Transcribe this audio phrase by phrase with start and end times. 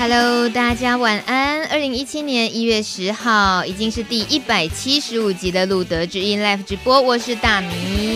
[0.00, 1.62] Hello，大家晚安。
[1.66, 8.09] 二零一七年一月十号，已经是第一百七十五集的路德之音 Live 直播，我是大米。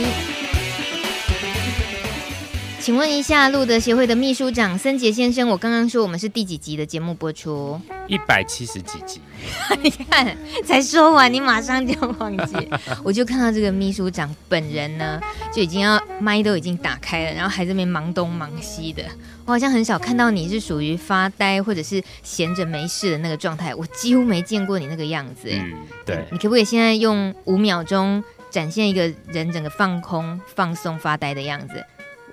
[2.84, 7.80] 请问一下，路德协会的秘书长森杰先生，我刚刚说我们是第几集的节目播出？
[8.08, 9.22] 一百七十几集。
[9.82, 12.54] 你看，才说完，你马上就忘记。
[13.02, 15.18] 我就看到这个秘书长本人呢，
[15.50, 19.02] 就已经要麦都已经打开了，然后还在那边忙东忙西的。
[19.46, 25.48] 我好像很少看到你是属于发呆或者是闲着没事的那个状态，我几乎没见过你那个样子。
[25.50, 25.72] 嗯，
[26.04, 26.22] 对。
[26.30, 31.82] 你可不可以现在用五秒钟展现一个人整个放空、放松、发呆的样子？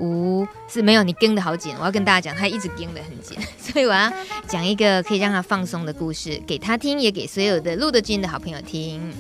[0.02, 1.76] 五是没有，你跟得好紧。
[1.80, 4.12] 我要跟大家讲，他一直跟得很紧， 所以我要
[4.48, 9.14] 讲一个可以让他放松的故事给他听，也给所有的路德军的好朋友听。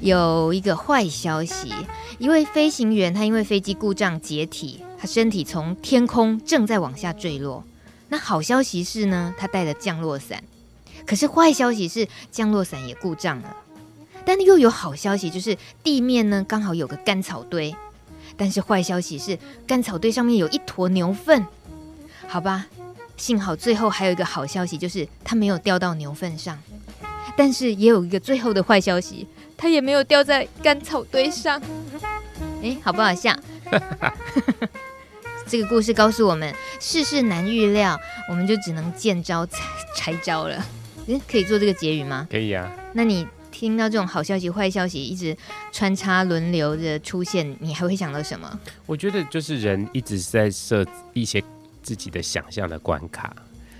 [0.00, 1.72] 有一个坏消息，
[2.18, 7.64] 一位飞行员他因为飞机故障解体，他身体从天空正在往下坠落。
[8.08, 10.42] 那好消息是呢，他带了降落伞。
[11.06, 13.56] 可是坏消息是降落伞也故障了。
[14.24, 17.74] 但又有好消息，就是地面呢刚好有个干草堆。
[18.36, 21.46] 但是坏消息是，干草堆上面有一坨牛粪。
[22.26, 22.66] 好吧，
[23.16, 26.58] 幸好最后还有一个好消息，就是它没有掉到牛粪上。
[27.36, 29.26] 但是也有一个最后的坏消息，
[29.56, 31.60] 它也没有掉在干草堆上。
[32.62, 33.34] 哎，好不好笑？
[35.46, 39.58] 这个故事告诉我们，世事难预料，我们就只能见招拆
[39.96, 40.64] 拆招了。
[41.06, 42.26] 诶，可以做这个结语吗？
[42.30, 42.70] 可以啊。
[42.92, 43.26] 那你？
[43.62, 45.36] 听到这种好消息、坏消息一直
[45.70, 48.58] 穿插轮流的出现，你还会想到什么？
[48.86, 51.40] 我觉得就是人一直在设一些
[51.80, 53.32] 自己的想象的关卡。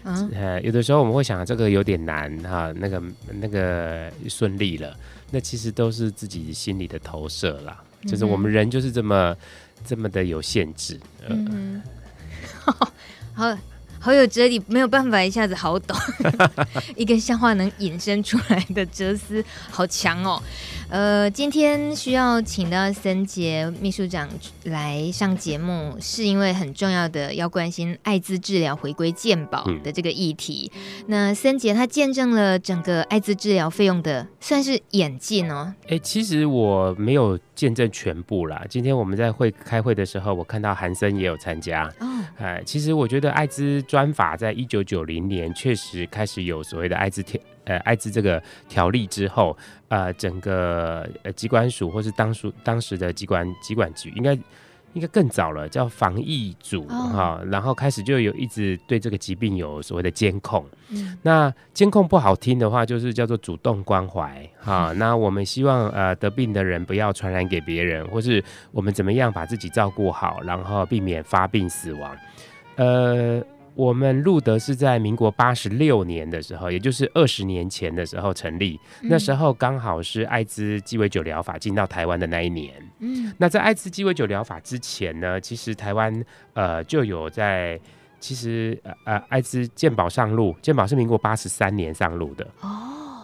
[0.04, 3.02] 嗯，呃，有的时候我们会想这个有点难哈，那个
[3.40, 4.96] 那个顺利了，
[5.32, 7.82] 那其实都是自己心里的投射啦。
[8.02, 9.36] 嗯、就是我们人就是这么
[9.84, 10.96] 这么的有限制。
[11.28, 11.82] 嗯，
[13.34, 13.58] 好。
[14.04, 15.96] 好有哲理，没有办法一下子好懂。
[16.96, 20.42] 一个笑话能引申出来的哲思，好强哦。
[20.92, 24.28] 呃，今天需要请到森杰秘书长
[24.64, 30.70] 来上节目，是因为很重要的要关心艾滋治疗回归健保的这个议题。
[30.74, 35.72] 嗯、那森杰他见证了整个艾滋治疗费用的算是演进哦。
[35.84, 38.62] 哎、欸，其实我没有见证全部啦。
[38.68, 41.90] 今天我们在会开会的时候，我看到韩森也有参加。
[42.00, 47.40] 哦，哎，其实我觉得艾滋专法在一九九零年确实开始有所谓的艾滋条。
[47.64, 49.56] 呃，艾滋这个条例之后，
[49.88, 54.34] 呃，整个呃疾管署或是当属当时的机关机管局，应该
[54.94, 60.66] 应该更早了，叫防疫组哈、哦，然后开始就有一直对这个疾病有所谓的监控。
[60.90, 64.94] 嗯、那监控不好听的话，就是叫做主动关怀哈、 哦。
[64.94, 72.16] 那我们希望呃得病的人不要传染给别人，或是我们怎么样把自己照顾好，然后避免发病死亡。
[72.76, 73.42] 呃。
[73.74, 78.78] 我们路德是在民国八十六年的时候，也就是二十年前的时候成立。
[79.00, 82.74] 嗯、那时候刚好是艾滋鸡尾酒疗法进到台湾的那一年。
[82.98, 87.80] 嗯，那在艾滋鸡尾酒疗法之前呢，其实台湾呃就有在，
[88.20, 92.46] 其实呃艾滋健保上路，健保是民国八十三年上路的。
[92.60, 92.68] 哦，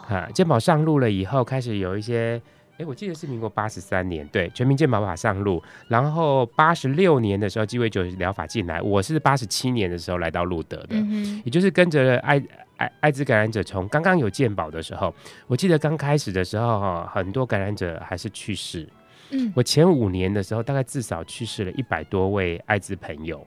[0.09, 2.41] 啊，健保上路了以后，开始有一些。
[2.78, 12.41] 哎，我记得是民国八十三年，对，全民健保法上路，然后八十六年的时候鸡尾酒疗法进来，我是八十七年的时候来到路德的，嗯、哼也就是跟着艾
[12.77, 15.13] 艾艾滋感染者从刚刚有健保的时候，
[15.48, 18.89] 我记得刚开始的时候哈，很多感染者还是去世，
[19.31, 23.45] 嗯，我前五年的时候大概至少去世了一百多位艾滋朋友，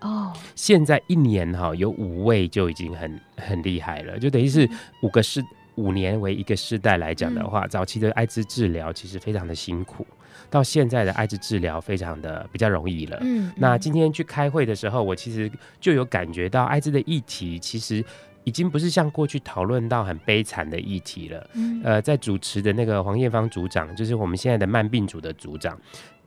[0.00, 4.66] 哦，现在一年哈有五位就已经很很厉害了，就等于是
[5.02, 5.44] 五个是。
[5.76, 10.06] 五年为一个世代来讲的话，嗯、早期的艾滋治疗其实非常的辛苦，
[10.48, 13.18] 到现在的艾滋治疗非常的比较容易了。
[13.22, 15.50] 嗯，那今天去开会的时候，我其实
[15.80, 18.04] 就有感觉到艾滋的议题其实
[18.44, 21.50] 已经不是像过去讨论到很悲惨的议题了。
[21.54, 25.76] 嗯，呃，在主持的那个黄艳芳组长，就是我们现在的慢病组的组长，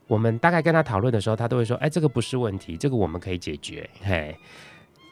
[0.07, 4.35] 我们大概跟他讨论的时候，他都会说：“哎，这个不是问题，这个我们可以解决。”嘿，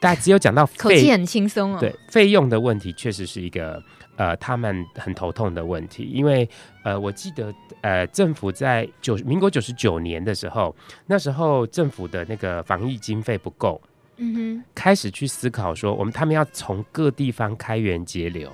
[0.01, 1.77] 大家只有讲到 口气很轻松哦。
[1.79, 3.81] 对，费用的问题确实是一个。
[4.17, 6.47] 呃，他们很头痛的问题，因为
[6.83, 10.75] 呃，我记得呃，政府在九民国九十九年的时候，
[11.05, 13.81] 那时候政府的那个防疫经费不够，
[14.17, 18.49] 嗯哼，开始去思考说，我们他们要从各地方开源节流，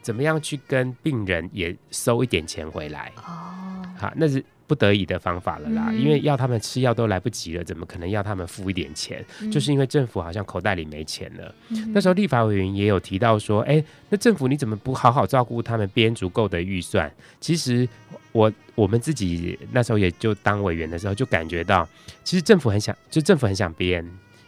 [0.00, 3.12] 怎么样去跟病人也收一点钱回来。
[3.16, 4.42] 哦，好，那是
[4.72, 9.22] 不得已的方法了啦，嗯、因为要他们吃药都来不及了，怎么可能要他们付一点钱？
[9.42, 11.54] 嗯、就是因为政府好像口袋里没钱了。
[11.68, 17.12] 嗯、那时候立法委员也有提到说，哎、欸，那政府你怎么不好好照顾他们，编足够的预算？
[17.38, 17.86] 其实
[18.32, 21.86] 我我们自己那时候也就当委员的时候，就感觉到，
[22.24, 24.02] 其实政府很想，就政府很想编。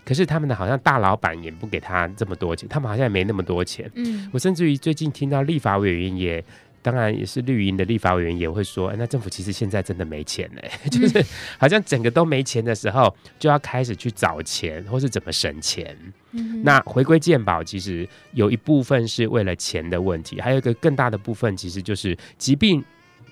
[0.07, 3.91] 可是他们的好像大老板也不给他这么多钱，他们好像也没那么多钱。
[3.95, 6.45] 嗯，我甚至于最近听到立法委员也，
[6.85, 11.25] 当然也是绿营的立法委员也会说，欸、那政府其实现在真的没钱嘞，嗯、 就是
[11.57, 15.97] 好像整个都没钱的时候，就要开始去找钱或是怎么省钱。
[16.33, 22.85] 嗯，那回归健保其实有一部分是为了钱的问题，还有一个更大的部分其实就是疾病，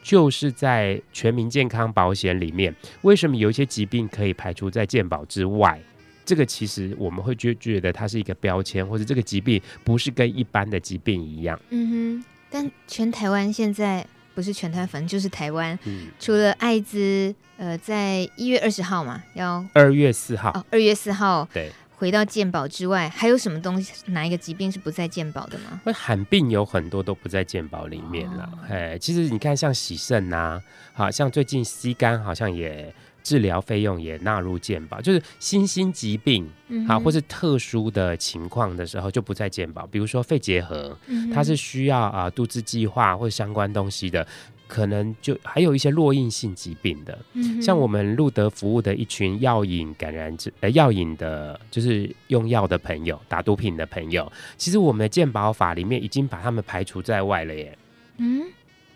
[0.03, 5.79] 就是在全民健康保险里面，为什么有一些疾病可以排除在健保之外？
[6.25, 11.61] 这个其实我们会觉觉得它是一个标签，或者这个疾病不是跟一般的疾病一样。
[11.71, 23.93] 嗯哼，但全台湾现在不是全台湾，反正就是台湾，嗯、除了艾滋，呃，在一月二十号嘛，要二月四号哦，二月四号对，回到健保之外，还有什么东西？
[24.13, 25.81] 哪一个疾病是不在健保的吗？
[25.85, 28.49] 那罕病有很多都不在健保里面了。
[28.69, 30.63] 哎、哦，其实你看，像喜肾呐、啊，
[30.93, 32.95] 好像最近 C 肝好像也。
[33.23, 39.87] 治疗费用也纳入健保，就是新兴疾病，嗯、好，或是特殊的情况的时候就不在健保。
[39.87, 44.27] 比如说肺结核，嗯、它是需要啊杜兹计划或相关东西的，
[44.67, 57.79] 可能就还有一些弱硬性疾病的，嗯、像我们路德服务的一群药瘾感染者，呃，药瘾的，就是用药的朋友，打毒品的朋友，其实我们的健保法里面已经把他们排除在外了耶。
[58.19, 58.43] 嗯。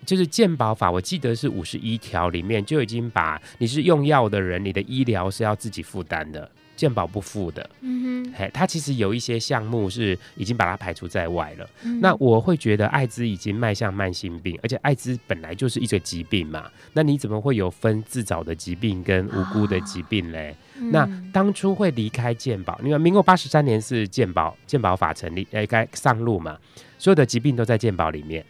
[0.06, 7.68] 就是健保法，我记得是五十一条里面就已经把你是用药的人，你的医疗是要自己负担的，健保不付的。
[7.80, 11.68] 嗯哼，嘿，它其实有一些项目是已经把它排除在外了。
[11.82, 20.54] 嗯、那我会觉得艾滋已经迈向慢性病，而且艾滋本来就是一个疾病嘛，那你怎么会有分自找的疾病跟无辜的疾病嘞？
[20.92, 26.56] 那当初会离开健保，因为民国八十三年是健保健保法成立，哎，该上路嘛，
[26.98, 28.44] 所有的疾病都在健保里面。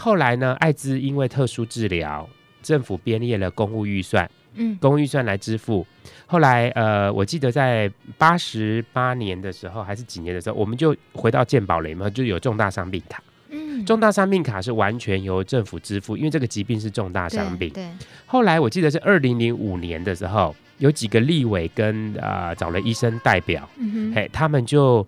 [0.00, 2.28] 后来呢，艾滋因为特殊治疗，
[2.62, 5.84] 政府编列了公务预算，嗯，公务预算来支付。
[6.24, 13.20] 后来，呃，我记得在八十八年的时候，还是几年的时候，我们就回到健保里嘛，就有重大伤病卡。
[13.50, 17.68] 嗯，重大伤病卡是完全由政府支付，因为这个疾病是重大伤病。
[17.70, 17.82] 对。
[17.82, 17.90] 对
[18.24, 23.68] 后来我记得是二零零五年的时候，有几个立委跟啊、呃、找了医生代表，
[24.14, 25.04] 嘿，他们就。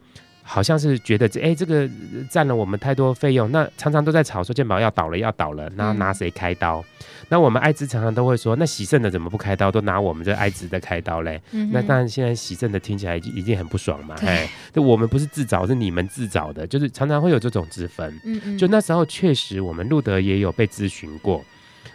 [0.52, 1.88] 好像是觉得这哎，这个
[2.28, 6.80] 占了我们太多费用，那常常都在吵说健保要倒了要倒了，那拿谁开刀？
[6.80, 6.84] 嗯、
[7.28, 11.40] 那我们艾滋常常都会说，那洗肾的怎么不开刀，都拿我们这艾滋的开刀嘞？
[11.52, 18.12] 嗯、那当然现在洗肾的听起来已经很不爽嘛，哎就，我们不是自找，是你们自找的，就是常常会有这种之分。
[18.24, 21.44] 嗯嗯，就那时候确实我们路德也有被咨询过。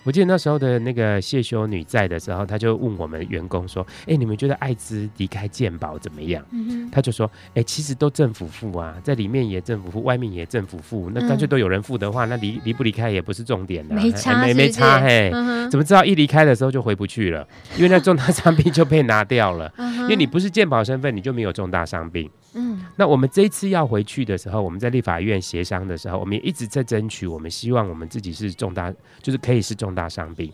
[0.05, 11.09] 我记得那时候的那个谢修女在的时候，她就问我们员工说：“哎、欸，你们觉得艾滋离开健保怎么样？”嗯、就说：“哎、欸，其实都政府付啊，在里面也政府付，外面也政府付。
[11.09, 15.31] 那干脆都有人付的话，那离离不离开也不是重点的，没差，没没差嘿。
[15.33, 17.47] 嗯、怎么知道一离开的时候就回不去了？
[17.75, 30.53] 因为那重大伤病就被拿掉了，嗯、因为你不是健保身份，你就没有重大伤病。”嗯，那我们这一次要回去的时候，我们在立法院协商的时候，我们也一直在争取，我们希望我们自己是重大，就是可以是重大伤病。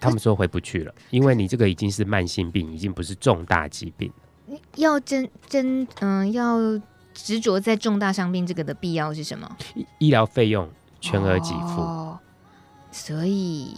[0.00, 4.10] 他们说回不去了，因为你这个已经是慢性病，已经不是重大疾病。
[4.76, 6.58] 要真真嗯，要
[7.12, 9.56] 执着在重大伤病这个的必要是什么？
[9.98, 10.68] 医疗费用
[11.00, 11.82] 全额给付。
[11.82, 12.18] 哦，
[12.90, 13.76] 所以。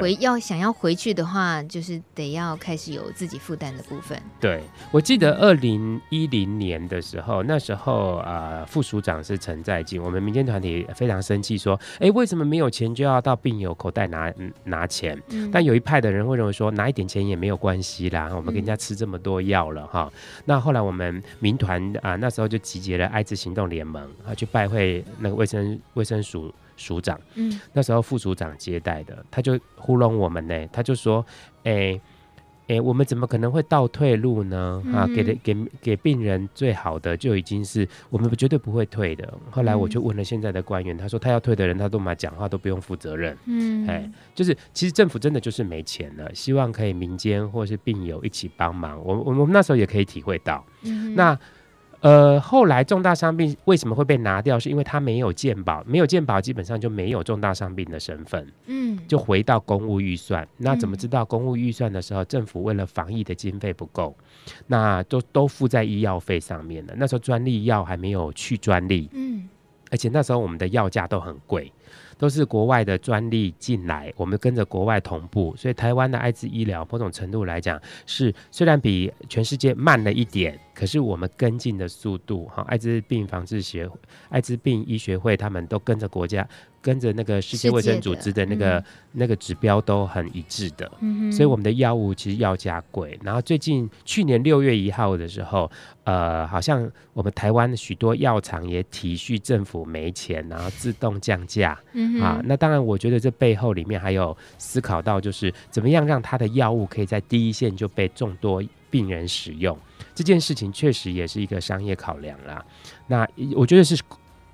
[0.00, 4.20] 回要想要回去的话，就是得要开始有自己负担的部分。
[4.40, 14.32] 对，我记得二零一零年的时候，那时候呃副署长是陈在进，我们民间团体非常生气，说：哎，为什么没有钱就要到病友口袋拿
[14.64, 15.20] 拿钱？
[15.30, 20.10] 嗯、但有一派的人会认为说，拿一点钱也没有关系啦，我们跟人家吃这么多药了哈。
[20.14, 26.52] 嗯、那后来我们民团啊、呃，那时候就集结了艾滋行动联盟啊，去拜会那个卫生卫生署。
[26.76, 31.24] 署长，嗯，那时候副署长接待的，他就糊弄我们呢，他就说，
[31.64, 32.00] 哎、欸，
[32.68, 34.82] 哎、欸，我们怎么可能会倒退路呢？
[34.84, 39.32] 嗯、啊，给的给给病人最好的就已经是我们绝对不会退的。
[39.50, 49.02] 后来我就问了现在的官员，他说他要退的人，他都嘛讲话都不用负责任，嗯，哎，就是其实政府真的就是没钱了，希望可以民间或是病友一起帮忙。
[49.04, 51.38] 我我们那时候也可以体会到，嗯，那。
[52.02, 54.58] 呃，后来重大伤病为什么会被拿掉？
[54.58, 60.46] 是因为他没有健保，没有健保基本上就没有重大伤病的身份，嗯，就回到公务预算。
[60.56, 64.16] 那怎么知道公务预算的时候，政府为了防疫的经费不够，
[64.66, 66.94] 那都都付在医药费上面了。
[66.96, 69.48] 那时候专利药还没有去专利，嗯，
[69.90, 71.72] 而且那时候我们的药价都很贵。
[72.22, 83.90] 都是国外的专利进来，我们跟着国外同步，所以台湾的艾滋医疗某种程度来讲是虽然比全世界慢了一点，可是我们跟进的速度，哈，艾滋病防治协、
[84.28, 86.48] 艾滋病医学会他们都跟着国家。
[86.82, 93.18] 跟着那个世界卫生组织的那个的那个指标都很一致的，嗯，所以我们的药物其实药价贵。
[93.22, 95.70] 然后最近去年六月一号的时候，
[96.02, 108.60] 呃，好像我们台湾许多药厂也体恤政府没钱，然后自动降价，嗯，啊，那当然我觉得这背后里面还有思考到，就是怎么样让他的药物可以在第一线就被众多
[108.90, 109.78] 病人使用，
[110.16, 112.64] 这件事情确实也是一个商业考量啦。
[113.06, 113.24] 那
[113.54, 113.96] 我觉得是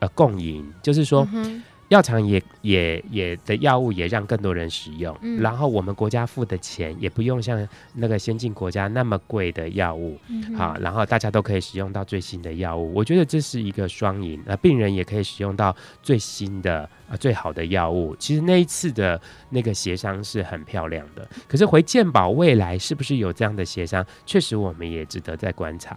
[0.01, 1.27] 呃共赢，就是说。
[1.33, 18.15] 嗯药厂也也也的药物也让更多人使用，嗯，然后我们国家付的钱也不用像那个先进国家那么贵的药物，嗯，好，然后大家都可以使用到最新的药物，我觉得这是一个双赢，呃，病人也可以使用到最新的呃最好的药物。
[18.17, 19.19] 其实那一次的
[19.49, 25.97] 那个协商是很漂亮的，可是回健保未来是不是有这样的协商，确实我们也值得再观察。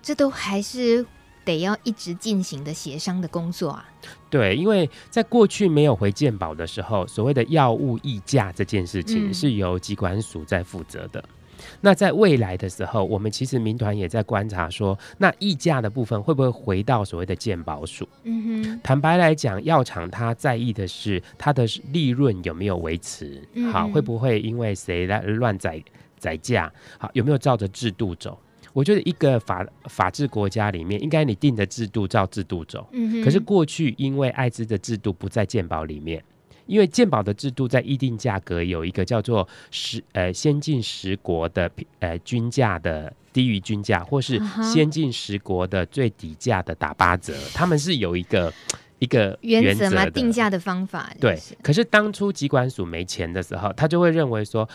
[0.00, 1.04] 这都还是。
[1.44, 3.88] 得要一直进行的协商的工作啊，
[4.30, 11.20] 对，因为在过去没有回健保的时候，所谓的药物议价这件事情是由机关署在负责的。
[11.20, 11.34] 嗯。
[11.80, 18.08] 那在未来的时候，我们其实民团也在观察说，那议价的部分会不会回到所谓的鉴保署？
[18.24, 23.40] 嗯哼，坦白来讲，药厂他在意的是它的利润有没有维持，
[23.72, 25.80] 好，会不会因为谁来乱宰
[26.18, 26.72] 宰价？
[26.98, 28.36] 好，有没有照着制度走？
[28.72, 32.88] 我觉得一个法法治国家里面，应该你定的制度照制度走。
[32.92, 33.22] 嗯。
[33.22, 36.24] 可是过去因为艾滋的制度不在健保里面，
[36.66, 48.50] 因为健保的制度在议定价格有一个叫做十呃先进十国的呃均价的低于均价，或是先进十国的最底价的打八折，他们是有一个
[49.00, 51.12] 一个原则嘛定价的方法。
[51.20, 51.38] 对。
[51.62, 54.66] 可是当初疾管署没钱的时候，他就会认为说。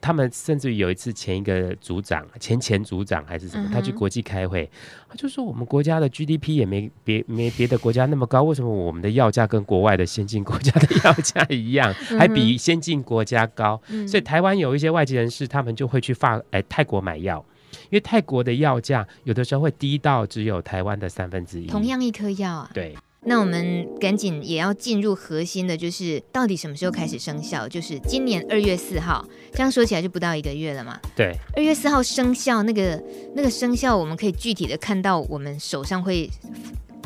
[0.00, 4.70] 他们甚至于有一次，前一个组长、前前组长还是什么，他去国际开会，
[5.08, 13.80] 他就说我们国家的 GDP 也没别没别的国家那么高，为什么我们的药价跟国外的先进国家的药价一样，还比先进国家高？
[14.06, 17.44] 所以台湾有一些外籍人士，他们就会去法哎泰国买药，
[17.90, 21.66] 因为泰国的药价有的时候会低到只有台湾的三分之一。
[21.66, 22.96] 同样一颗药啊，对。
[23.28, 27.68] 那我们赶紧也要进入核心的，就是到底什么时候开始生效？
[27.68, 30.98] 就是今年二月四号，这样说起来就不到一个月了嘛。
[31.14, 33.00] 对，二月四号生效，那个
[33.36, 36.28] 那个生效，我们可以具体的看到我们手上会。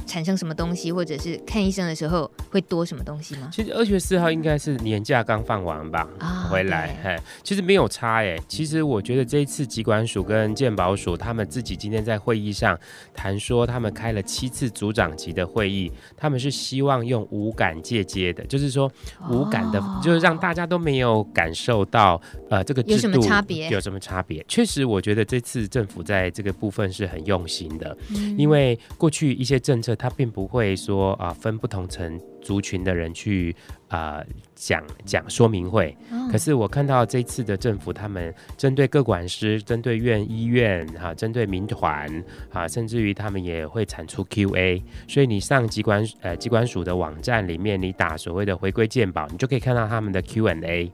[0.07, 3.49] 产生什么东西，或者是看医生的时候会多什么东西吗？
[3.53, 8.37] 其实二月四号应该是年假刚放完吧，啊、回来，嘿，其实没有差哎。
[8.49, 12.79] 其实我觉得这一次疾管署跟健保署他们自己今天在会议上
[13.15, 18.91] 谈说，他们开了七次组长级的会议，他们是希望用无感借接的，就是说
[19.31, 24.45] 无感的，哦、就是让大家都没有感受到呃这个制度有什么差别，有什么差别。
[24.49, 29.92] 确实，我觉得这次政府在这个部分是很用心的，嗯、因为过去一些政策。
[29.97, 33.55] 他并不会说啊，分不同层族群的人去
[33.93, 35.95] 啊讲讲说明会。
[36.31, 42.09] 可是我看到这次的政府，他们针对各管师、针对院医院哈、针对民团
[42.51, 44.83] 啊，甚至于他们也会产出 Q&A。
[45.07, 50.91] 所以你上机关呃机关署的网站里面，你打所谓的回归健保，你就可以看到他们的 Q&A。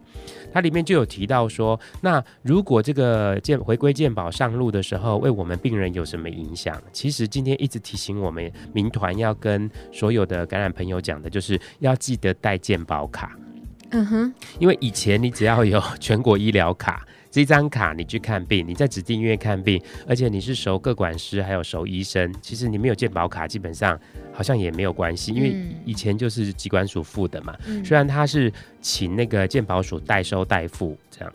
[0.53, 6.75] 它里面就有提到说，那如果这个健回归健保上路的时候，为我们病人有什么影响？
[6.91, 13.39] 其实今天一直提醒我们民团要跟所有的感染朋友讲的，就是要记得带健保卡。
[13.91, 17.07] 嗯哼，因为以前你只要有全国医疗卡。
[17.31, 23.97] 这张卡你去看病，你在指定医院看病，而且你是熟各管师，还有熟医生，其实你没有健保卡，基本上
[24.33, 25.55] 好像也没有关系，因为
[25.85, 27.55] 以前就是机关署付的嘛。
[27.67, 31.31] 嗯、虽然他是请那个健保署代收代付这样，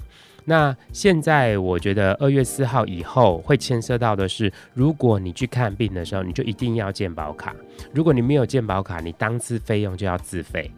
[0.46, 7.56] 那现在我觉得二月四号以后会牵涉到的是，如果你去看病的时候，你就一定要健保卡。
[7.94, 10.70] 如果你没有健保卡，你当次费用就要自费，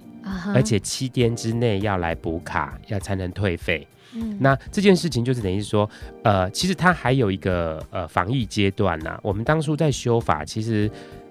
[0.53, 3.87] 而且七天之内要来补卡，要才能退费。
[4.13, 5.89] 嗯、那这件事情就是等于说，
[6.23, 9.19] 呃，其实它还有一个呃防疫阶段呐、啊。
[9.21, 10.89] 我们当初在修法，其实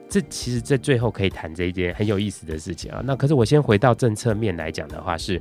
[0.08, 3.02] 这其实这最后可以谈这一件很有意思的事情啊。
[3.04, 5.40] 那可是我先回到政策面来讲的话是。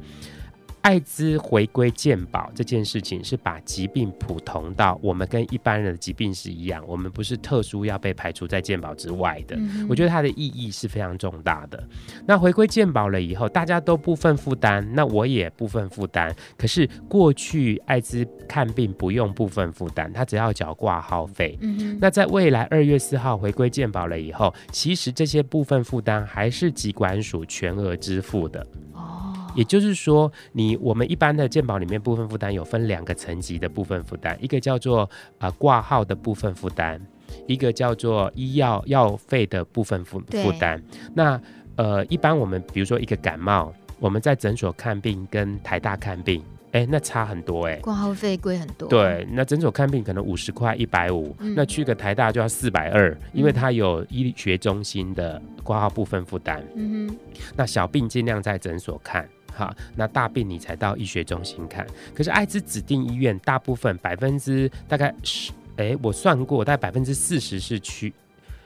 [0.83, 9.57] 艾滋回归健保这件事情是把疾病普通到我们跟一般人的疾病是一样，我们不是特殊要被排除在健保之外的。
[9.87, 11.81] 我觉得它的意义是非常重大的。
[12.27, 16.35] 那回归健保了以后，大家都部分负担，那我也部分负担。
[16.57, 21.57] 可是过去艾滋看病不用部分负担，他只要缴挂号费。
[22.01, 28.67] 那在未来二月四号回归健保了以后，其实这些部分负担还是疾管署全额支付的。
[29.55, 36.99] 也就是说，你我们一般的健保里面部分负担有分两个层级的部分负担，一个叫做啊挂号的部分负担，
[37.47, 40.81] 一个叫做医药药费的部分负负担。
[41.13, 41.39] 那
[41.75, 46.43] 呃，一般我们比如说一个感冒，我们在诊所看病跟台大看病。
[46.73, 48.89] 哎，那差很多哎，挂号费贵很多。
[48.89, 56.63] 对，那诊所看病可能五十块、一百五，那去个台大就要四百二，因为它有医学中心的挂号部分负担。
[56.75, 57.15] 嗯哼，
[57.55, 61.85] 那小病尽量在诊所看，哈，那大病你才到医学中心看。
[62.13, 68.13] 可是艾滋指定医院大部分百分之大概十，哎，我算过，大概百分之四十是区。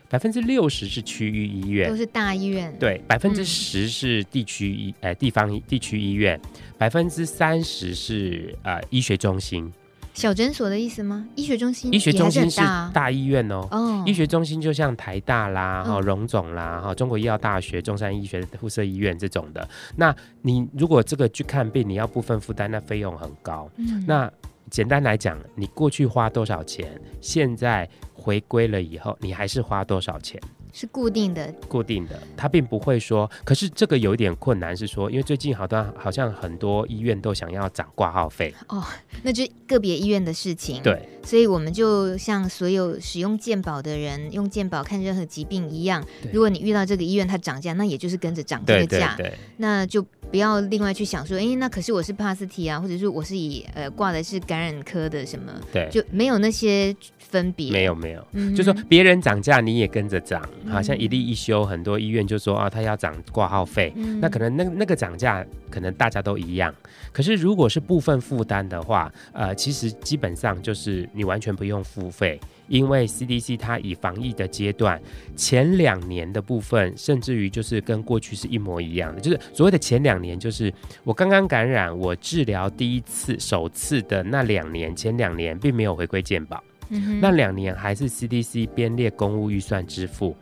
[0.09, 2.73] 百分之六十是区域医院，都是大医院。
[2.79, 6.39] 对，百分之十是地区医，哎，地方地区医院，
[6.77, 9.69] 百分之三十是呃医学中心。
[10.17, 11.27] 小诊所的意思吗？
[11.35, 12.59] 医学中心，医学中心是
[12.91, 13.67] 大医院哦。
[13.69, 19.69] 哦，医学中心就像台大啦、哈荣总啦、哈中国医药大学、中山医学附设医院这种的。
[19.95, 23.69] 那你如果这个去看病，你要部分负担，那费用很高。
[23.77, 24.31] 嗯，那。
[24.69, 30.37] 简单来讲，你过去花多少钱，现在回归了以后，你还是花多少钱？
[30.79, 33.27] 是固定的，固定的，他并不会说。
[33.43, 38.83] 可是这个有一点困难，是说，因为最近好多好像很多医院都想要涨挂号费哦，
[39.23, 40.83] 那就个别医院的事情。
[40.83, 49.15] 对，所以我们就像所有使用健保的人用健保看任何疾病一样，如果你遇到这个医院它涨价，那也就是跟着涨这个价。
[49.15, 56.95] 对对对，那就不要另外去想说，哎，那可是我是帕斯提啊，或者是我是以呃挂的是感染科的什么，对，就没有那些。
[57.37, 57.71] 分别。
[57.71, 66.73] 没有没有，嗯、就说别人涨价你也跟着涨，好、嗯、像一例一休，很多医院就说啊，他要涨挂号费，嗯、那可能那那个涨价可能大家都一样，
[67.11, 72.39] 可是如果是部分负担的话，呃，其实基本上就是你完全不用付费。
[72.67, 75.01] 因为 CDC 它以防疫的阶段，
[75.37, 80.73] 前两年的部分，甚至于就是跟过去是一模一样的，就是所谓的前两年，就是
[81.05, 90.35] 我刚刚感染，我治疗第一次首次的那两年，前两年并没有回归健保，嗯、那两年还是 CDC 编列公务预算支付，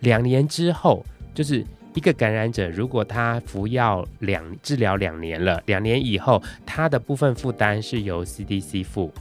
[0.00, 9.12] 两年之后，就是一个感染者如果他服药两治疗两年了，两年以后他的部分负担是由 CDC 付。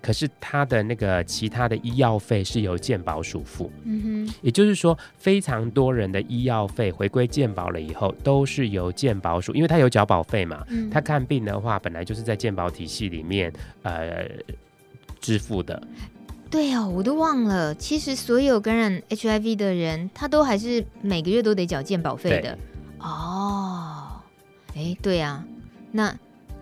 [0.00, 13.50] 可是他的那个其他的医药费是由健保署付，嗯哼，也就是说，非常多人的医药费回归健保了以后，都是由健保署，因为他有缴保费嘛，嗯，他看病的话，本来就是在健保体系里面
[13.82, 14.28] 呃
[15.22, 15.82] 支付的。
[16.54, 22.56] 对哦，我都忘了，其实所有感染 HIV 的人，他都还是每个月都得缴健保费的。
[23.00, 24.22] 哦，
[24.76, 25.44] 哎，对啊，
[25.90, 26.16] 那。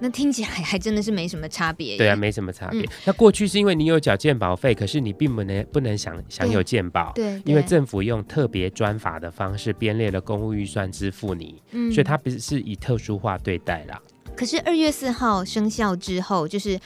[0.04, 1.96] 那听起来还真的是没什么差别。
[1.96, 2.80] 对啊，没什么差别。
[2.80, 7.12] 嗯、那过去是因为你有缴健保费，可是你并不能不能享享有健保。
[7.12, 14.00] 对，对，因为政府用特别专法的方式编列了公务预算支付你，嗯，所以它不是以特殊化对待啦。
[14.34, 16.76] 可是二月四号生效之后，就是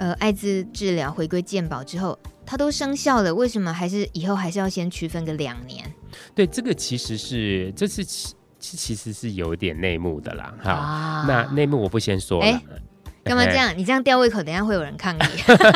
[0.00, 5.84] 呃艾滋治疗回归健保之后，它都生效了，为什么还是以后还是要先区分个两年？
[6.34, 8.04] 对，这个其实是这是。
[8.62, 12.44] 其其实是有点内幕的啦，哈，啊、那内幕我不先说了。
[12.44, 12.60] 欸
[13.22, 13.72] 干嘛这样？
[13.76, 15.22] 你这样吊胃口，等下会有人抗议。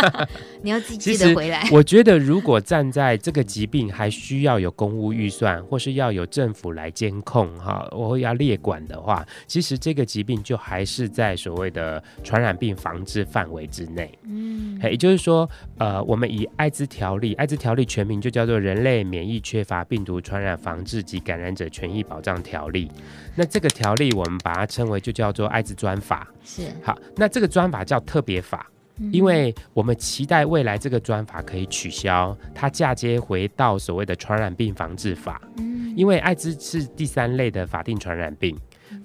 [0.63, 1.69] 你要记记得回来。
[1.71, 14.11] 我觉得，如果站在这个疾病还需要有公务预算，或是要有政府来监控，哈，我要列管的话，其实这个疾病就还是在所谓的传染病防治范围之内。
[14.23, 22.87] 嗯，也就是说，呃，我们以艾滋条例，艾滋条例全名就叫做《人类免疫缺乏病毒传染防治及感染者权益保障条例》。
[23.37, 26.27] 那这个条例，我们把它称为就叫做艾滋专法。
[26.45, 28.71] 是，好，那这个专法叫特别法，
[29.11, 35.43] 因为我们期待未来这个专法可以取消，它嫁接回到所谓的传染病防治法。
[35.57, 38.57] 嗯，因为艾滋是第三类的法定传染病，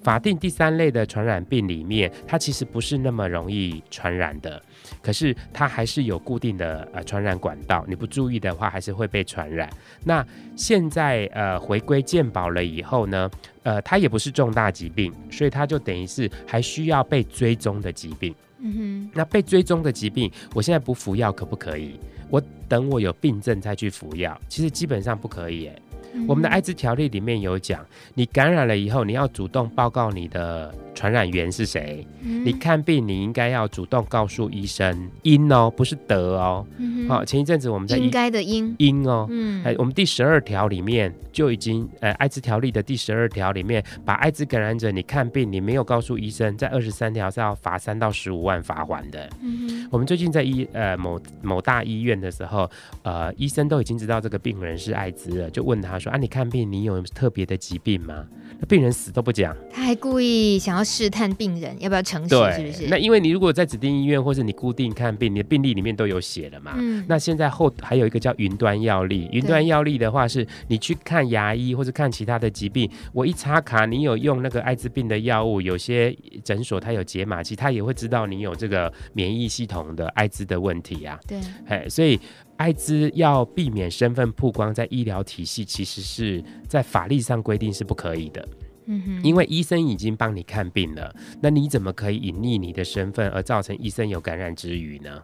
[0.03, 4.61] 法定第三类的传染病里面，它其实不是那么容易传染的。
[5.09, 9.67] 可是它还是有固定的呃传染管道，你不注意的话，还是会被传染。
[10.03, 10.23] 那
[10.55, 13.27] 现在呃回归健保了以后呢，
[13.63, 18.35] 呃，它也不是重大疾病，所以它就等于是还需要被追踪的疾病。
[18.59, 21.99] 嗯哼，那被追踪的疾病，我现在不服药可不可以？
[22.29, 25.65] 我等我有病症再去服药，其实基本上不可以。
[25.65, 25.75] 哎，
[26.13, 30.73] 嗯，我们的艾滋条例里面有讲，你感染了以后，你要主动报告你的。
[30.95, 32.05] 传染源是谁？
[32.23, 36.67] 嗯、你看病，你应该要主动告诉医生，因哦，不是得哦。
[37.07, 49.29] 好、前一阵子我们在应该的因因哦，嗯，哎，我们第十二条里面就已经，呃，艾滋条例的第十二条里面，把艾滋感染者你看病你没有告诉医生，在二十三条是要罚三到十五万罚款的。
[49.41, 52.69] 嗯，我们最近在医呃某某大医院的时候，
[53.03, 58.25] 呃，医生都已经知道这个病人是艾滋了，就问他说啊，你看病你有特别的疾病吗？
[58.59, 62.87] 那病人死都不讲，他还故意想要试探病人要不要诚实，是不是？
[62.87, 66.73] 那因为你如果在指定医院或是你固定看病，你的病历里面都有写了嘛。
[66.77, 67.05] 嗯。
[67.07, 81.17] 那现在后还有一个叫云端药历，云端药历的话是你去看牙医或者看其他的疾病，我一插卡，你有用那个艾滋病的药物，有些诊所它有解码器，它也会知道你有这个免疫系统的艾滋的问题啊。
[81.27, 81.39] 对。
[81.67, 82.19] 哎，所以
[82.59, 88.45] 艾滋要避免身份曝光，在医疗体系其实是在法律上规定是不可以的。
[88.87, 95.21] 嗯哼，因为医生已经帮你看病了，那你怎么可以隐匿你的身份而造成医生有感染之余呢？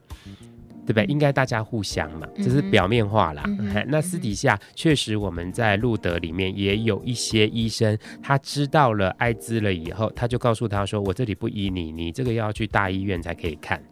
[0.86, 1.06] 对不对？
[1.06, 3.44] 应该大家互相嘛，这是表面化啦。
[3.48, 13.84] 嗯、那私底下确实我们在路德里面也有一些医生，他知道了艾滋了以后，他就告诉他说：“我这里不医你，你这个要去大医院才可以看。”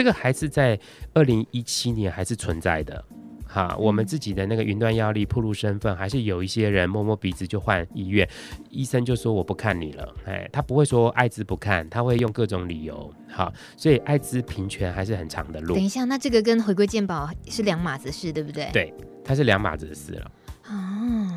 [0.00, 0.80] 这个还是在
[1.12, 3.04] 二零一七年还是存在的。
[3.46, 8.26] 哈，我们自己的那个云端药力暴露身份，还是有一些人摸摸鼻子就换医院，
[8.70, 15.74] 医生就说我不看你了，哎，他不会说艾滋不看，他会用各种理由，好，所以艾滋平权还是很长的路。
[15.74, 18.70] 等一下，那这个跟回归健保是两码子事，对不对？
[18.72, 20.30] 对，它是两码子事了。
[20.68, 21.28] 哦，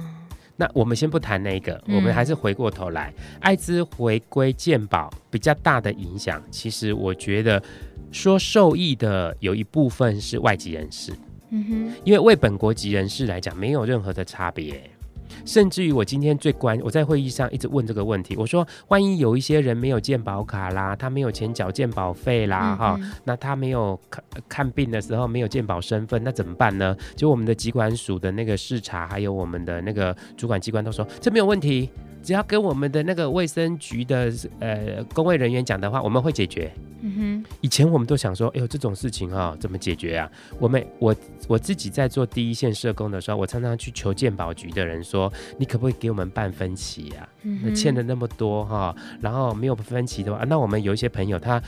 [0.55, 7.61] 那我们先不谈那个，我们还是回过头来，嗯、艾滋回归健保比较大的影响，其实我觉得
[8.13, 11.11] 说受益的有一部分是外籍人士。
[11.49, 14.89] 嗯哼，因为为本国籍人士来讲，没有任何的差别，
[15.45, 26.95] 甚至于我今天最关，我在会议上一直问这个问题，我说，万一有一些人没有健保卡啦，他没有钱缴健保费啦，哈、嗯，那他没有看看病的时候没有健保身份，那怎么办呢？
[27.15, 31.89] 就我们的疾管署的那个视察，还有我们的那个主管机关都说，这没有问题。
[32.23, 36.71] 只要跟我们的那个卫生局的呃工卫人员讲的话，我们会解决。
[37.05, 40.31] 嗯哼，以前我们都想说，哎呦这种事情哈、哦，怎么解决啊？
[40.57, 41.13] 我们我
[41.49, 47.27] 我自己在做第一线社工的时候，我常常去求鉴保局的人说，你可不可以给我们办分期啊？
[47.41, 51.61] 嗯、那欠了那么多哈、哦，然后没有分期的话，那我们有一些朋友他。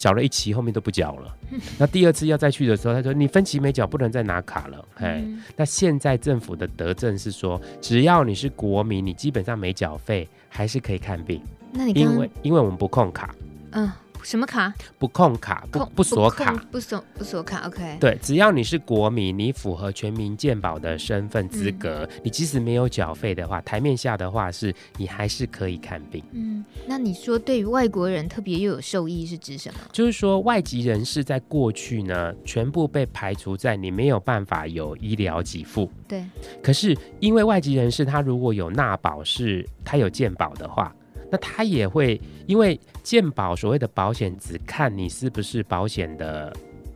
[0.00, 1.36] 缴了一期，后面都不缴了。
[1.78, 5.22] 那第二次要再去的时候，他说：“你分期没缴，不能再拿卡了。”哎，
[5.56, 11.42] 那现在政府的德政是说，只要你是国民，你基本上没缴费，还是可以看病。
[11.72, 13.34] 那你因为因为我们不控卡，
[13.72, 13.90] 嗯。
[14.22, 14.72] 什么卡？
[14.98, 17.66] 不控卡，不不锁卡，不锁不锁卡。
[17.66, 17.96] OK。
[18.00, 26.22] 对，只要你是国民，你符合全民健保的身份资格，嗯，你即使没有缴费的话，台面下的话是，你还是可以看病。
[26.32, 29.80] 嗯，那你说对于外国人特别又有受益是指什么？
[29.92, 35.90] 就是说外籍人士在过去呢，全部被排除在你没有办法有医疗给付。
[36.06, 36.24] 对。
[36.62, 40.94] 可是因为外籍人士他如果有纳保，是他有健保的话。
[41.30, 46.52] 那他也会，因为健保所谓的保险只看你是不是保险的，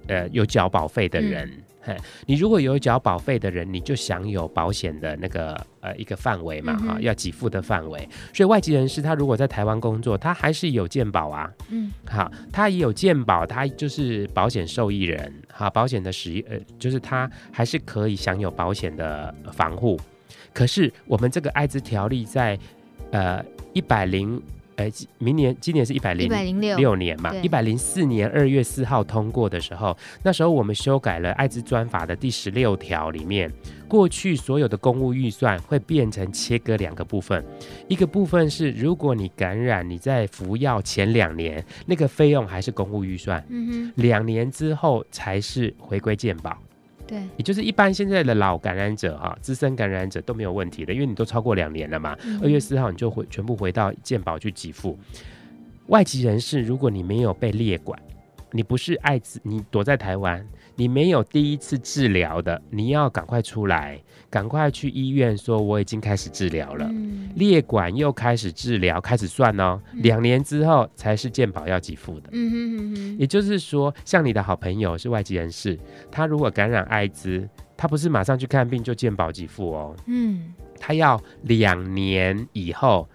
[0.09, 1.51] 呃，有缴保费的人。
[1.87, 1.95] 嘿，
[2.25, 8.09] 你如果有缴保费的人，你就享有保险的那个呃一个范围嘛，哈、嗯，要给付的范围。
[8.33, 11.53] 所以外籍人士他如果在台湾工作，他还是有健保啊。
[11.69, 20.01] 嗯，好，他也有健保，他就是保险受益人，哈，保险的使呃，就是他还是可以享有保险的防护。
[20.55, 22.59] 可是我们这个艾滋条例在
[23.11, 23.45] 呃。
[23.75, 24.41] 一百零，
[24.77, 33.53] 哎，明年今年是一百零六年嘛，一百零四年二月四号通过的时候，那时候我们修改了艾滋专法的第十六条里面，
[33.89, 37.45] 过去所有的公务预算会变成切割两个部分，
[37.89, 46.57] 一个部分是如果你感染你在服药前两年，那个费用还是公务预算，嗯哼，两年之后才是回归健保。
[47.07, 52.11] 对，也就是一般现在的老感染者哈，资深感染者都没有问题的，因为你都超过两年了嘛。
[52.41, 54.99] 二、嗯、月四号你就回全部回到健保去给付。
[55.89, 58.01] 外籍人士，如果你没有被列管，
[58.51, 60.47] 你不是艾滋，你躲在台湾。
[60.77, 64.01] 你没有第一次治疗的，你要赶快出来，
[64.35, 66.89] 赶快去医院说我已经开始治疗了。
[66.91, 72.31] 嗯、列管又开始治疗，开始算哦，嗯、两年之后才是健保要给付的。
[72.33, 73.17] 嗯哼哼哼。
[73.17, 75.79] 也就是说，像你的好朋友是外籍人士，
[76.11, 79.95] 他如果感染艾滋，他不是马上去看病就健保给付哦。
[80.07, 83.09] 嗯，他要两年以后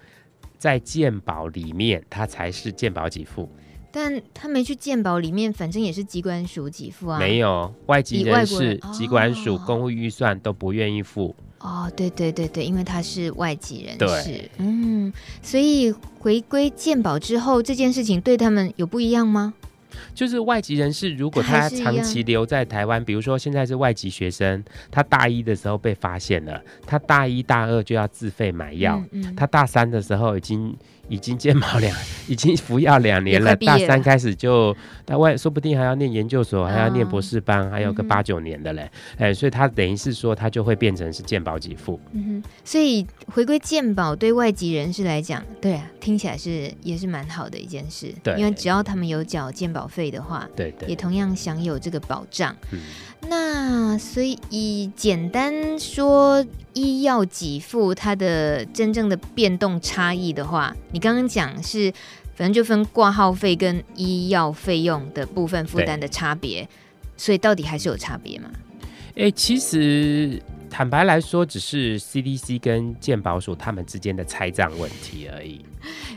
[0.57, 3.51] 在健保里面，他才是健保给付。
[3.91, 7.17] 但他没去鉴宝里面，反正也是机关署给付啊。
[7.17, 11.35] 没有外籍人士，机关署公务预算都不愿意付。
[11.59, 13.97] 哦，对对对对，因为他是外籍人士。
[13.97, 19.53] 对，嗯，所以回归鉴宝之后，这件事情对他们有不一样吗？
[20.13, 30.77] 就是外籍人士，如果他长期留在台湾，比如说现在是外籍学生，他大一的时候被发现了，他大一大二就要自费买药，嗯嗯，他大三的时候已经。
[31.09, 31.95] 已经戒毛两，
[32.27, 33.55] 已经服药两年了，了。
[33.57, 34.75] 大三开始就，
[35.09, 38.83] 大外说不定还要念研究所，还要念博士班，哦、还有个八九年的嘞，
[39.17, 41.99] 哎、嗯，所以他等于是说，他就会变成是健保给付。
[42.11, 48.13] 嗯哼，所以回归健保对外籍人士来讲，对啊，听起来是也是蛮好的一件事。
[48.21, 52.55] 对，因为只要他们有缴健保费的话，对对，也同样享有这个保障。
[52.71, 52.79] 嗯，
[53.27, 61.91] 那所以以简单说，医药给付它的真正的变动差异的话，你刚刚讲是，
[62.39, 66.65] 反正就分挂号费跟医药费用的部分负担的差别，
[67.17, 68.49] 所以到底还是有差别吗？
[69.09, 75.59] 哎、欸，其实坦白来说，只是 CDC 跟健保署他们之间的拆账问题而已。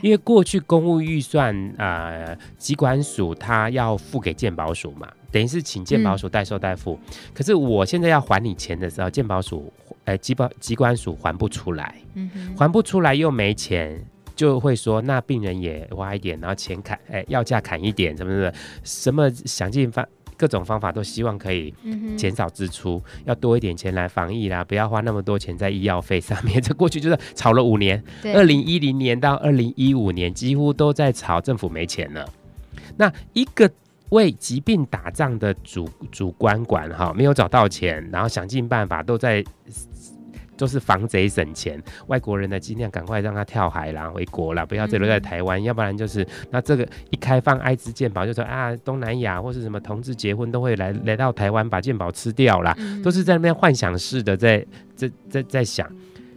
[0.01, 6.97] 因为过去公务预算呃，机管署他要付给健保署嘛，等于是请健保署代收代付。
[7.05, 9.73] 嗯、可是我现在要还你钱的时候，健保署。
[10.05, 14.05] 哎，机保机关署还不出来，嗯哼，还不出来又没钱，
[14.35, 18.51] 就会说那病人也挖一点，然后钱砍，哎，药价砍一点，什么什么，
[18.83, 21.73] 什么想尽方各种方法都希望可以
[22.17, 26.61] 减少支出，嗯、要多一点钱来防疫啦，不要花那么多钱在医药费上面。
[26.61, 32.27] 这过去就是吵了五年，二零一零年到二零一五年几乎都在吵政府没钱了。
[32.97, 33.69] 那一个。
[34.09, 39.43] 为疾病打仗的主主观管哈，没有找到钱，然后想尽办法都在
[40.55, 55.89] 都是防贼省钱，外国人呢尽量赶快让他跳海啦回国啦，不要再留在台湾，嗯、要不然就是那这个一开放艾滋健保，就说啊东南亚或是什么同志结婚都会来来到台湾把健保吃掉啦，嗯、都是在那边幻想式的在在在在想，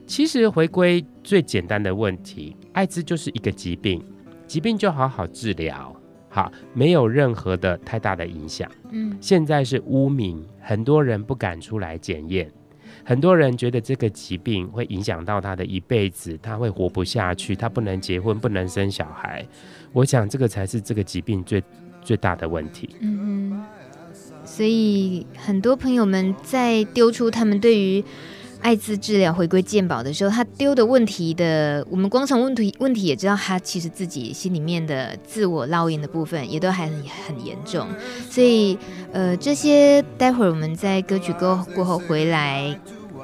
[0.06, 4.04] 其实回归最简单的问题，艾滋就是一个疾病，
[4.46, 5.94] 疾病就好好治疗。
[6.28, 8.70] 好，没有任何的太大的影响。
[8.90, 12.52] 嗯，现在是污名，很多人不敢出来检验，
[13.04, 19.46] 很多人觉得这个疾病会影响到他的一辈子，他会活不下去，他不能结婚，不能生小孩。
[19.92, 21.62] 我想这个才是这个疾病最
[22.02, 22.90] 最大的问题。
[23.00, 23.64] 嗯嗯，
[24.44, 28.04] 所以很多朋友们在丢出他们对于。
[28.66, 37.86] 艾滋治疗回归健保的时候，他丢的问题的，我们光从问题问题也知道，他其实自己心里面的自我烙印的部分也都还很很严重，
[38.28, 38.76] 所以
[39.12, 42.76] 呃，这些待会儿我们在歌曲过过后回来。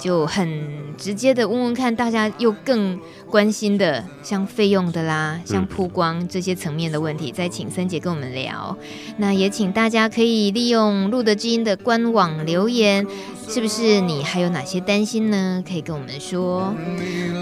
[0.02, 0.66] 就很
[0.98, 2.98] 直接的问问看，大家又更
[3.30, 8.76] 关心的，像费用的啦，像曝光这些层面的问题，再请森姐跟我们聊。
[9.18, 13.06] 那也请大家可以利用路德知音的官网留言，
[13.48, 15.62] 是不是你还有哪些担心呢？
[15.64, 16.74] 可以跟我们说。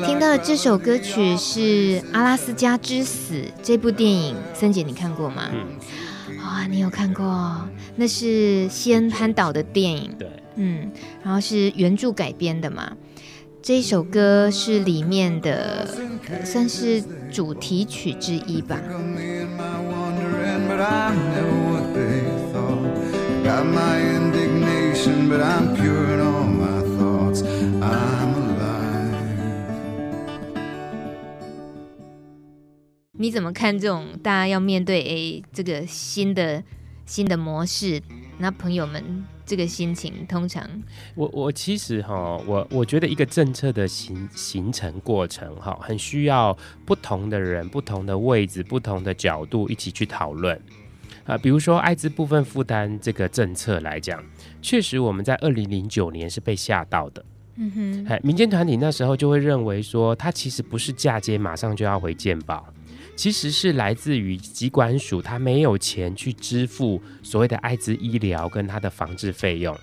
[0.04, 1.60] 听到的这首歌曲是
[2.12, 5.44] 《阿拉斯加之死》这部电影，森姐你看过吗？
[6.38, 7.66] 啊、哦，你有看过？
[7.96, 10.14] 那是西恩潘导的电影。
[10.18, 10.28] 对。
[10.62, 10.92] 嗯，
[11.24, 12.94] 然后是原著改编的嘛，
[13.62, 15.88] 这一首歌是里面的，
[16.44, 18.78] 算是主题曲之一吧。
[33.12, 36.62] 你怎么看这种大家要面对诶这个新的
[37.06, 38.02] 新的模式？
[38.36, 39.24] 那朋友们。
[39.50, 40.64] 这个心情通常，
[41.16, 50.56] 我我其实哈，我我觉得一个政策的形形成过程哈，很需要不同的人、不同的位置、不同的角度一起去讨论
[51.24, 51.36] 啊。
[51.36, 54.22] 比如说艾滋部分负担这个政策来讲，
[54.62, 57.24] 确实我们在二零零九年是被吓到的。
[57.56, 62.72] 嗯哼，哎，民间团体那时候就会认为说，它其实不是嫁接马上就要回健保。
[63.20, 69.78] 其实是来自于疾管署，他没有钱去支付所谓的艾滋医疗跟他的防治费用，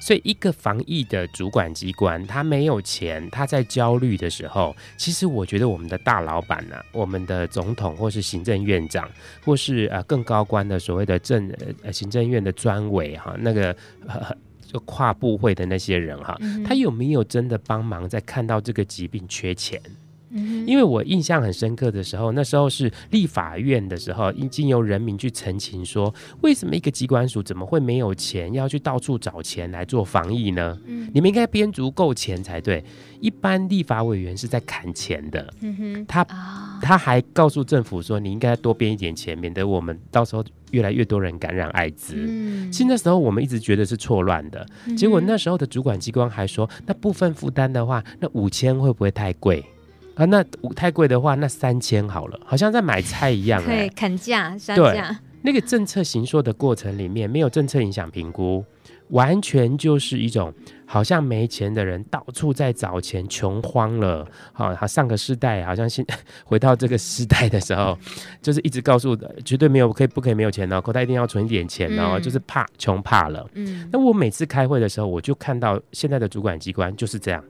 [0.00, 9.06] 所以一个防疫的主管机关，他没有钱，他在焦虑的时候，其实我觉得我们的大老板呢、我们的总统或是行政院长，
[9.44, 13.76] 或是呃更高官的所谓的政呃行政院的专委哈，那个
[14.66, 19.78] 就跨部会的那些人哈，他有没有真的帮忙在看到这个疾病缺钱？
[20.66, 30.78] 因为我印象很深刻的时候，那时候是立法院的时候，已经由人民去澄清说，为什么一个机关署怎么会没有钱，要去到处找钱来做防疫呢？
[30.86, 32.84] 嗯，你们应该编足够钱才对。
[33.20, 36.24] 一般立法委员是在砍钱的，嗯哼，他
[36.82, 42.14] 他还告诉政府说，你应该多编一点钱，免得我们到时候越来越多人感染艾滋。
[42.16, 44.66] 嗯，其实那时候我们一直觉得是错乱的，
[44.96, 49.64] 结果那时候的主管机关还说，那部分负担的话，那五千会不会太贵？
[50.14, 50.44] 啊，那
[50.74, 55.18] 太贵的话，那三千好了，好像在买菜一样，欸，对，砍价杀价。
[55.42, 58.64] 那个政策行说的过程里面，没有政策影响评估，
[59.08, 60.52] 完全就是一种
[60.86, 64.24] 好像没钱的人到处在找钱，穷慌了。
[64.52, 66.06] 好，他上个世代好像现
[66.44, 67.98] 回到这个时代的时候，
[68.40, 73.44] 就是一直告诉的，绝对没有可以不可以没有钱哦，口袋一定要存一点钱哦，嗯、就是怕穷怕了。
[73.54, 77.42] 嗯，那我每次开会的时候，我就看到现在的主管机关就是这样。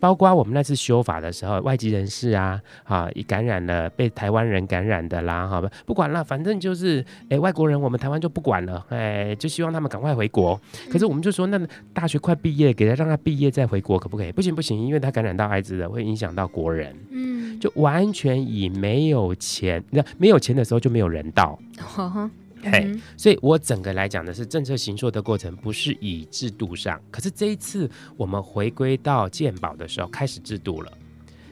[0.00, 10.60] 包括我们那次修法的时候，外籍人士啊，啊，感染了被台湾人感染的啦，好吧，不管了，反正就是，哎、欸，外国人我们台湾就不管了，哎、欸，就希望他们赶快回国。
[10.90, 11.60] 可是我们就说，那
[11.92, 14.32] 大学快毕业，给他让他毕业再回国，可不可以？
[14.32, 16.94] 不行不行，因为他感染到艾滋了，会影响到国人。
[17.10, 21.58] 嗯，就完全以没有钱，那没有钱的时候就没有人道。
[22.62, 27.00] 嘿，嗯、所以我整个来讲的是政策行说的过程，不是以制度上。
[27.10, 30.92] 可是这一次我们回归到健保的时候，开始制度了。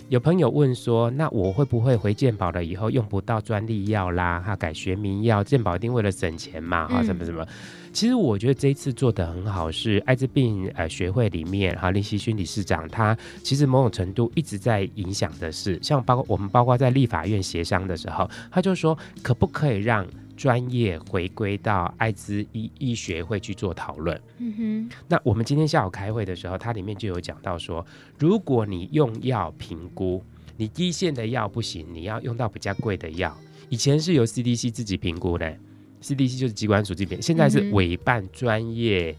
[0.09, 4.41] 有朋友问说，那我会不会回健保了以后用不到专利药啦？
[4.41, 6.89] 哈，改学名药，健保一定为了省钱嘛？
[6.89, 7.47] 哈，什么什么？
[7.93, 20.05] 其实我觉得这一次做的很好，是艾滋病呃学会里面哈林希勋理事长他其实某种程度一直在影响的是，像包括我们包括在立法院协商的时候，他就说可不可以让
[20.41, 24.19] 专业回归到艾滋医医学会去做讨论。
[24.39, 24.91] 嗯哼。
[25.07, 27.85] 那我们今天下午开会的时候，它里面就有讲到说，
[28.19, 30.25] 如果你用药评估，
[30.57, 33.37] 你第一线的药不行，你要用到比较贵的药。
[33.69, 35.55] 以前是由 CDC 自己评估的
[36.03, 39.15] ，CDC 就是机关署这边，现在是委办专业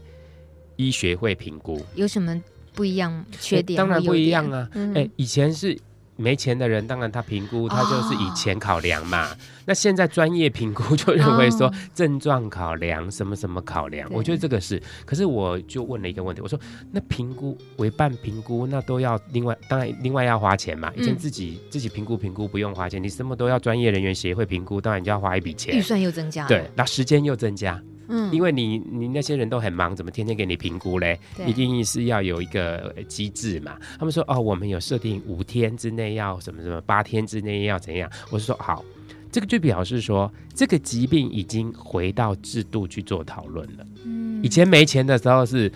[0.74, 1.76] 医学会评估。
[1.78, 2.42] 嗯、有什么
[2.74, 3.24] 不一样？
[3.40, 3.78] 缺点？
[3.78, 4.68] 当然不一样啊。
[4.72, 5.78] 哎、嗯以前是。
[6.16, 9.30] 没钱的人，当然他评估，他就是以钱考量嘛。
[9.30, 14.80] 哦、那现在专业评估就认为说症状考量，什么什么考量，哦、我觉得这个是。
[15.04, 16.58] 可是我就问了一个问题，我说
[16.90, 20.92] 那评估委办评估，那都要另外，当然另外要花钱嘛。
[20.96, 27.82] 以前自己、嗯、自己评估评估不用花钱，你什么都要专业人员协会评估，当然就要花一笔钱，预算又增加，对，那时间又增加。
[28.12, 31.18] 嗯，因为你你那些人都很忙，怎么天天给你评估嘞？
[31.46, 33.76] 一定是要有一个机制嘛。
[33.98, 38.08] 他们说哦，我们有设定五天之内要什么什么，八天之内要怎样？
[38.30, 38.84] 我是说好，
[39.30, 43.86] 这个就表示说这个疾病已经回到制度去做讨论了。
[44.04, 45.72] 嗯，以前没钱的时候是。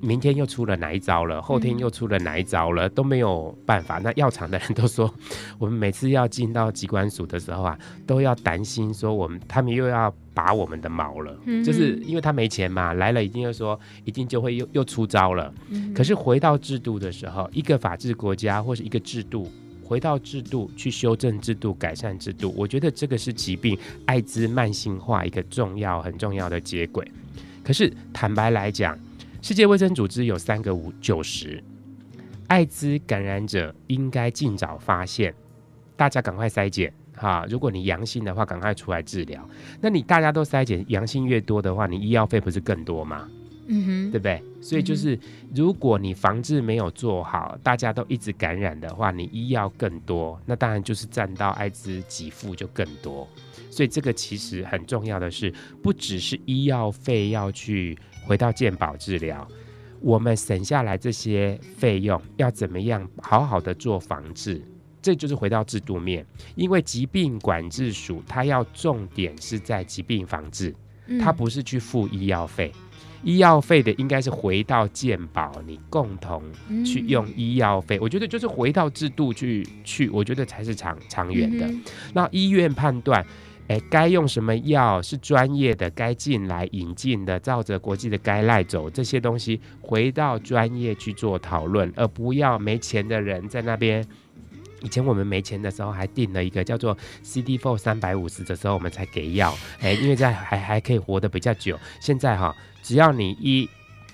[0.00, 1.40] 明天又出了哪一招了？
[1.40, 2.88] 后天又出了哪一招了？
[2.88, 3.98] 都没有办法。
[3.98, 5.12] 那药厂的人都说，
[5.58, 15.52] 我们每次要进到机关署的时候啊，都要担心说我们他们又要拔我们的毛了，嗯、就是因为他没钱嘛，来了一定又说一定就会又又出招了。
[15.70, 19.50] 嗯、可是回到制度的时候，一个法治国家或是一个制度，
[19.82, 27.10] 回到制度去修正制度、改善制度，我觉得这个是疾病艾滋慢性化一个重要、很重要的接轨。
[27.64, 28.96] 可是坦白来讲，
[29.46, 31.62] 世界卫生组织有三个五九十，
[32.48, 35.32] 艾滋感染者应该尽早发现，
[35.96, 37.46] 大家赶快筛检哈。
[37.48, 39.48] 如果你阳性的话，赶快出来治疗。
[39.80, 43.28] 那你大家都筛检，阳性越多的话，你医药费不是更多吗？
[43.68, 44.42] 嗯哼，对不对？
[44.60, 45.16] 所以就是，
[45.54, 53.28] 如果你防治没有做好，大家都一直感染的话，你医药更多，那当然就是占到艾滋给付就更多。
[53.70, 55.54] 所以这个其实很重要的是，
[55.84, 57.96] 不只是医药费要去。
[58.26, 59.46] 回到健保治疗，
[60.00, 64.60] 我们省下来这些费用要怎么样好好的做防治？
[65.00, 70.74] 这就是回到制度面，因为疾病管制署它要重点是在疾病防治，
[71.20, 72.72] 它不是去付医药费，
[73.22, 76.42] 医药费的应该是回到健保，你共同
[76.84, 78.00] 去用医药费。
[78.00, 81.70] 我觉得就是回到制度去去，我觉得才是长长远的。
[82.12, 83.24] 那医院判断。
[83.68, 94.06] 哎，该用什么药是专业的，该进来引进的，照着国际的该赖走，这些东西回到专业去做讨论，而不要没钱的人在那边。
[94.82, 99.52] 以前我们没钱的时候还定了一个叫做 CD4 三百五十的时候，我们才给药。
[99.80, 101.76] 哎，因为这样还还可以活得比较久。
[101.98, 103.68] 现在哈，只要你一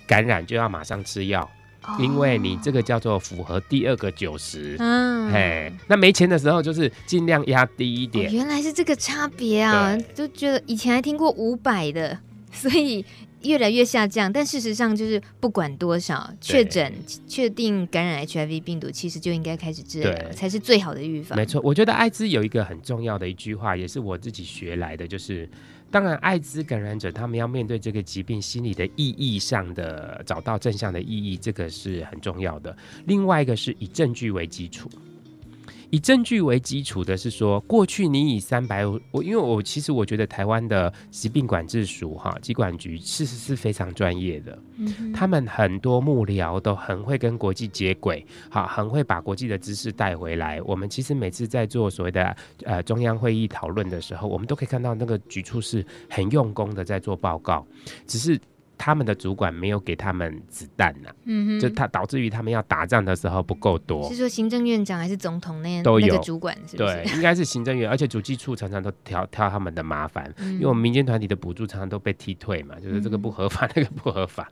[0.07, 1.51] 感染就要马上吃药。
[1.99, 8.29] 因为你这个叫做符合第二个九十，嗯，嘿，那没钱的时候就是尽量压低一点。
[8.29, 12.17] 哦，原来是这个差别啊，对就觉得以前还听过五百的，
[12.53, 13.05] 所以
[13.43, 14.33] 越来越下降。
[14.33, 16.93] 但事实上就是不管多少确诊
[17.27, 21.37] 确定感染 HIV 病毒，其实就应该开始治疗，才是最好的预防。
[21.37, 25.49] 没错，我觉得艾滋有一个很重要的一句话，也是我自己学来的，就是。
[25.93, 32.75] 当然，艾滋感染者他们要面对这个疾病，心理的意义上的找到正向的意义，这个是很重要的。
[33.05, 34.91] 另外一个是以证据为基础。
[35.93, 50.63] 以证据为基础的是说，过去你以三百五，我因为我其实我觉得台湾的疾病管制署哈疾管局其实是非常专业的，嗯、他们很多幕僚都很会跟国际接轨，好，很会把国际的知识带回来。
[50.63, 52.35] 我们其实每次在做所谓的
[52.65, 57.67] 呃中央会议讨论的时候，我们都可以看到那个局处是很用功的在做报告，
[58.07, 58.41] 只是。
[58.85, 64.09] 他们的主管没有给他们子弹呐、啊，嗯哼，就他导致于他们要打仗的时候不够多。
[64.09, 66.93] 是说行政院长还是总统那都有那个主管是不是？
[66.93, 74.51] 对，应该是行政院，而且主计处常常都挑挑他们的麻烦，嗯、因为我们民间团体的补助常常都被踢退嘛，就是这个不合法，嗯、 那个不合法。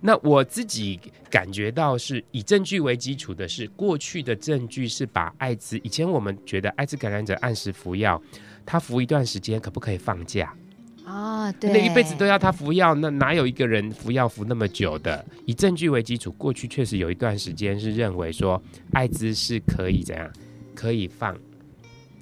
[0.00, 8.22] 那我自己感觉到是以证据为基础的是，过去的证据是把艾滋，以前我们觉得艾滋感染者按时服药，
[8.64, 10.54] 他服一段时间可不可以放假？
[11.04, 15.24] 啊、哦，对，那一辈子都要他服药，那哪有一个人服药服那么久的？
[15.46, 20.30] 以证据为基础，过去确实有一段时间是认为说艾滋是可以怎样，
[20.74, 21.34] 可以放，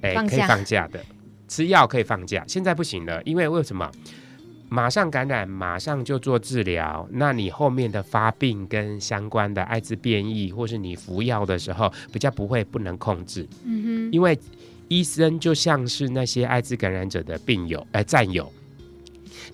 [0.00, 0.98] 哎、欸，可以放假的，
[1.46, 2.42] 吃药可以放假。
[2.48, 3.90] 现在不行了，因为为什么？
[4.72, 13.44] 马上感染，马上就做治疗，那你后面的发病跟相关的艾滋变异，或是你服药的时候，比较不会不能控制。
[13.64, 14.38] 嗯哼，因为
[14.86, 18.50] 医生就像是那些艾滋感染者的病友，哎、呃，战友。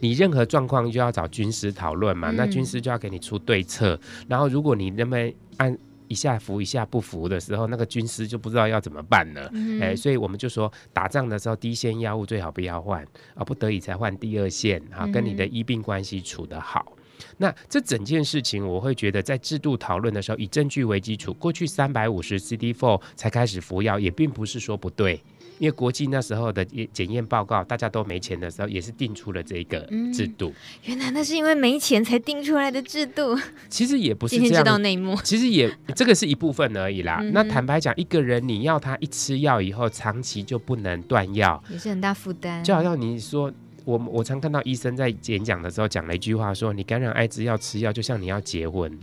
[0.01, 3.99] 你任何状况就要找军师讨论嘛，嗯、那军师就要给你出对策。
[4.29, 5.17] 然后如果你那么
[5.57, 5.77] 按
[6.09, 9.51] 一下服一下不服的时候，那个军师就不知道要怎么办了。
[9.53, 16.93] 嗯、哎，所以我们就说打仗的时候，第一线药物最好不要换啊，不得已才换第二线啊，跟你的医病关系处得好。
[16.97, 25.21] 嗯、那这整件事情，我会觉得在制度讨论的时候，以证据为基础，过去三百五十 CD4 才开始服药，也并不是说不对。
[25.59, 29.81] 因为国际那时候的检验报告，大家都没钱的时候，也是定出了这个
[30.13, 30.51] 制度。
[30.51, 30.55] 嗯、
[30.85, 33.39] 原来那是因为没钱才定出来的制度。
[33.69, 35.17] 其实也不是这样，今天知道内幕。
[35.23, 37.19] 其实也这个是一部分而已啦。
[37.23, 42.63] 嗯、那坦白讲，一个人你要他一吃药以后，长期就不能断药，也是很大负担。
[42.63, 43.53] 就好像你说，
[43.85, 48.99] 我我常看到医生在演讲的时候讲了一句话说，说你感染艾滋要吃药，就像你要结婚。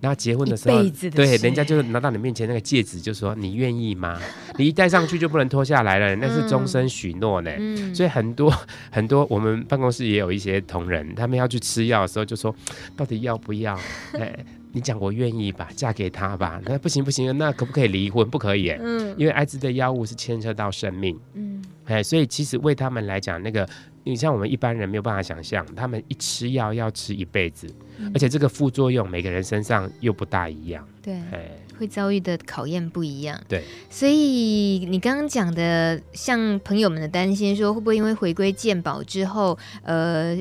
[0.00, 4.20] 然后结婚的时候，对，人家就拿到你面前那个戒指，就说你愿意吗？
[4.58, 7.50] 你一戴上去就不能脱下来了，那是终身许诺呢。
[7.56, 8.52] 嗯、所以很多
[8.90, 12.54] 很多，我们办公室也有一些同仁，他们要去吃药的时候，就说
[12.94, 13.74] 到底要不要？
[14.20, 14.36] 哎，
[14.72, 16.60] 你讲我愿意吧，嫁给他吧。
[16.66, 18.28] 那不行不行，那可不可以离婚？
[18.28, 23.66] 不可以，嗯，因为艾滋的药物是牵涉到生命，嗯，哎，所以其实为他们来讲，那个。
[24.06, 27.66] 你像我们一般人没有办法想象，他们一吃药要吃一辈子，
[27.98, 33.64] 嗯、而且这个副作用每个人身上又不大一样，对，嘿会遭遇的考验不一样，对。
[33.90, 40.40] 所以你刚刚讲的，像朋友们的担心，说会不会因为回归健保之后，呃。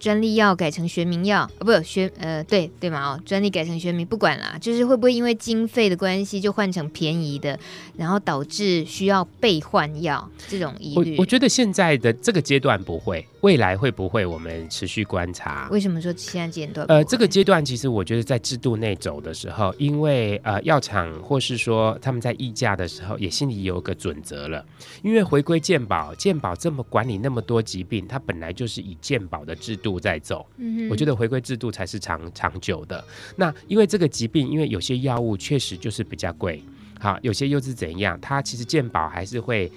[0.00, 7.58] 专利药改成学名药，哦，不学呃，对对嘛哦，专利改成学名，不管啦，就是会不会因为经费的关系就换成便宜的，
[7.96, 11.16] 然后导致需要备换药这种疑虑？
[11.16, 14.24] 我我觉得现在的这个阶段不会，未来会不会？
[14.24, 15.68] 我们持续观察。
[15.72, 16.86] 为什么说现在阶段？
[16.86, 24.64] 呃，这个阶段其实我觉得在制度内走的时候，因为呃药厂或是说他们在议价的时候，也心里有个准则了。
[25.02, 29.94] 因为回归健保，健保这么管理那么多疾病，它本来就是以健保的制度。
[30.04, 33.02] 在走，嗯我觉得回归制度才是长长久的。
[33.36, 36.62] 那因为这个疾病，因为有些药物确实就是比较贵，
[37.00, 38.18] 好，有些又是怎样？
[38.20, 39.70] 它其实鉴宝还是会，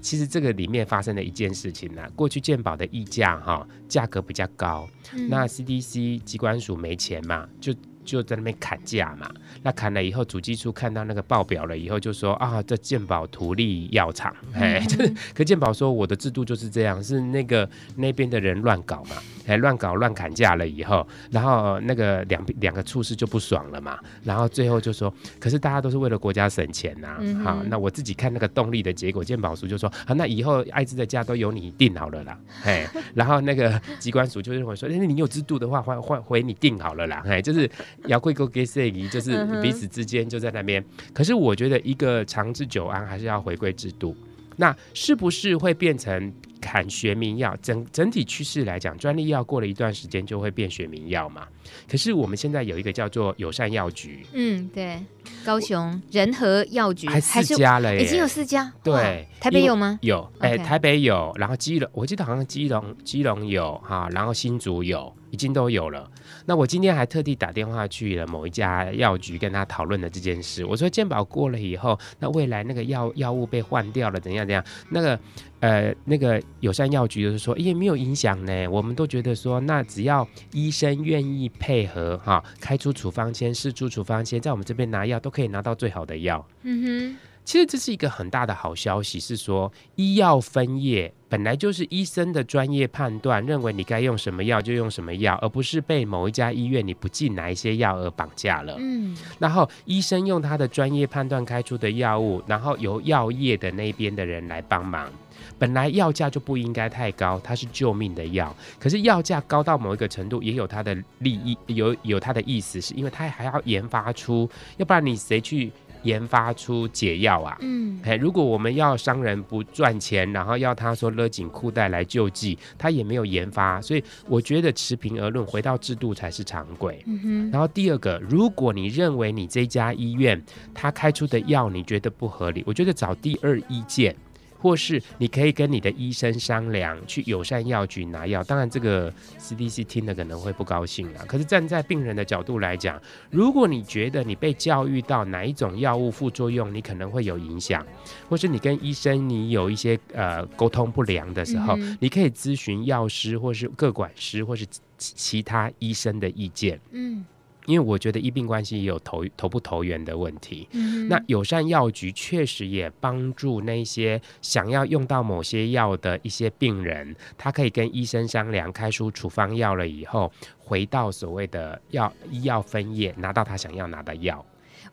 [0.00, 7.74] 其实这个里面发生的一件事情呢、啊，过去鉴宝的溢价哈，价格比较高，嗯、那 CDC 机关署没钱嘛，就。
[8.08, 9.30] 就在那边砍价嘛，
[9.62, 37.68] 那砍了以后，主计处看到那个报表了以后，就说啊，这鉴宝图利药厂，哎、 就是，可鉴宝说我的制度就是这样，是那个那边的人乱搞嘛，哎，乱搞乱砍价了以后，然后那个两两个处室就不爽了嘛，然后最后就说，可是大家都是为了国家省钱呐、啊，好、那我自己看那个动力的结果，鉴宝署就说，啊，那以后艾滋的价都由你定好了啦， 哎，然后那个机关署就认为说，哎，你有制度的话，换换回你定好了啦，哎，就是。
[38.06, 38.90] 要贵够给谁？
[39.08, 40.84] 就是彼此之间就在那边。
[41.12, 44.16] 可是我觉得一个长治久安还是要回归制度。
[44.56, 47.56] 那是不是会变成砍学名药？
[47.62, 51.46] 整整体趋势来讲，专利药过了一段时间就会变学名药嘛？
[51.90, 54.24] 可是我们现在有一个叫做友善药局。
[54.32, 55.02] 嗯，对，
[55.44, 58.72] 高雄仁和药局还四家了耶，已经有四家。
[58.82, 59.98] 对，台北有吗？
[60.02, 65.12] 有，哎、欸，台北有，然后基隆，我记得好像基隆基隆有哈，然后新竹有。
[65.30, 66.10] 已经都有了。
[66.46, 70.64] 那我今天还特地打电话去了某一家药局，跟他讨论了这件事。
[70.64, 74.64] 我说健保过了以后，那未来那个药药物被换掉了，怎样怎样？
[74.88, 75.20] 那个
[75.60, 78.66] 呃，那个友善药局就是说，也没有影响呢。
[78.68, 86.46] 我们都觉得说，那只要医生愿意配合哈，开出处方签、试出处方签，在我们这边拿药都可以拿到最好的药。
[86.62, 87.16] 嗯哼。
[87.48, 98.76] 其实这是一个很大的好消息，是说医药分业本来就是医生的专业判断，认为你该用什么药就用什么药，而不是被某一家医院你不进哪一些药而绑架了。
[98.78, 105.10] 嗯，然后医生用他的专业判断开出的药物，然后由药业的那边的人来帮忙。
[105.58, 108.54] 本来药价就不应该太高，它是救命的药。
[108.78, 115.72] 可是药价高到某一个程度，也有它的利益，有有它的意思，是因为它还要研发出，要不然你谁去
[116.02, 117.56] 研发出解药啊？
[117.60, 127.02] 嗯，哎，如果我们要商人不赚钱，然后要他说勒紧裤带来救济，他也没有研发，所以我觉得持平而论，回到制度才是常轨。
[127.06, 127.50] 嗯哼。
[127.50, 130.42] 然后第二个，如果你认为你这家医院
[130.74, 134.14] 他开出的药你觉得不合理，我觉得找第二意见。
[134.58, 138.42] 或是你可以跟你的医生商量，去友善药局拿药。
[138.44, 141.24] 当然，这个 CDC 听了可能会不高兴啦。
[141.26, 143.00] 可是站在病人的角度来讲，
[143.30, 147.86] 如果你觉得你被教育到哪一种药物副作用，你可能会有影响，
[148.28, 154.66] 或是你跟医生你有一些呃沟通不良的时候，嗯、你可以咨询药师，或是各管师，或是
[154.98, 156.80] 其他医生的意见。
[156.90, 157.24] 嗯。
[157.68, 160.66] 因为我觉得医病关系也有投投不投缘的问题。
[160.72, 174.42] 嗯，那友善药局确实也帮助那些想要用到某些药的一些病人，他可以跟医生商量，开出处方药了以后，回到所谓的药医药分业，拿到他想要拿的药。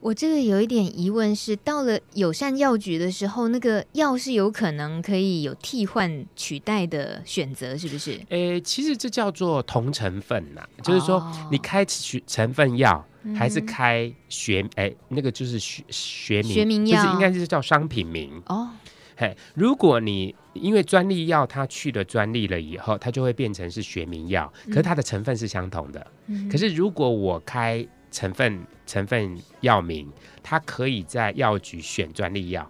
[0.06, 8.20] 我这个有一点疑问是，到了友善药局的时候，那个药是有可能可以有替换取代的选择，是不是？
[8.30, 11.84] 诶，其实这叫做同成分呐、啊，就是说你开
[12.28, 18.70] 成分药、哦、还是开学诶，那个就是学学名学名药，就是应该是叫商品名哦。
[19.18, 26.06] 嘿，如果你因为专利药它去了专利了以后，它就会变成是学名药，可是它的成分是相同的。
[26.28, 27.84] 嗯、可是如果我开
[28.16, 30.10] 成分成分药名，
[30.42, 32.66] 它可以在药局选专利药，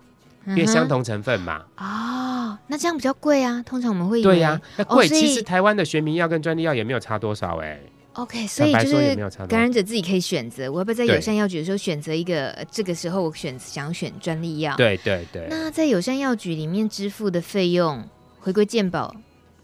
[0.48, 1.64] 因为相同成分嘛。
[1.78, 3.62] 哦，那这样比较贵啊。
[3.64, 5.08] 通常我们会对呀、啊，那贵、哦。
[5.08, 7.92] 其实台湾的学名药跟专利药也没有差多少哎、欸。
[8.14, 9.16] OK，所以就是
[9.48, 12.66] 感染者自己可以选择，我要不要在友善药局的时候选择一个？
[12.72, 14.76] 这个时候我选想选专利药。
[14.78, 15.46] 对对对。
[15.50, 18.04] 那在友善药局里面支付的费用
[18.40, 19.14] 回归健保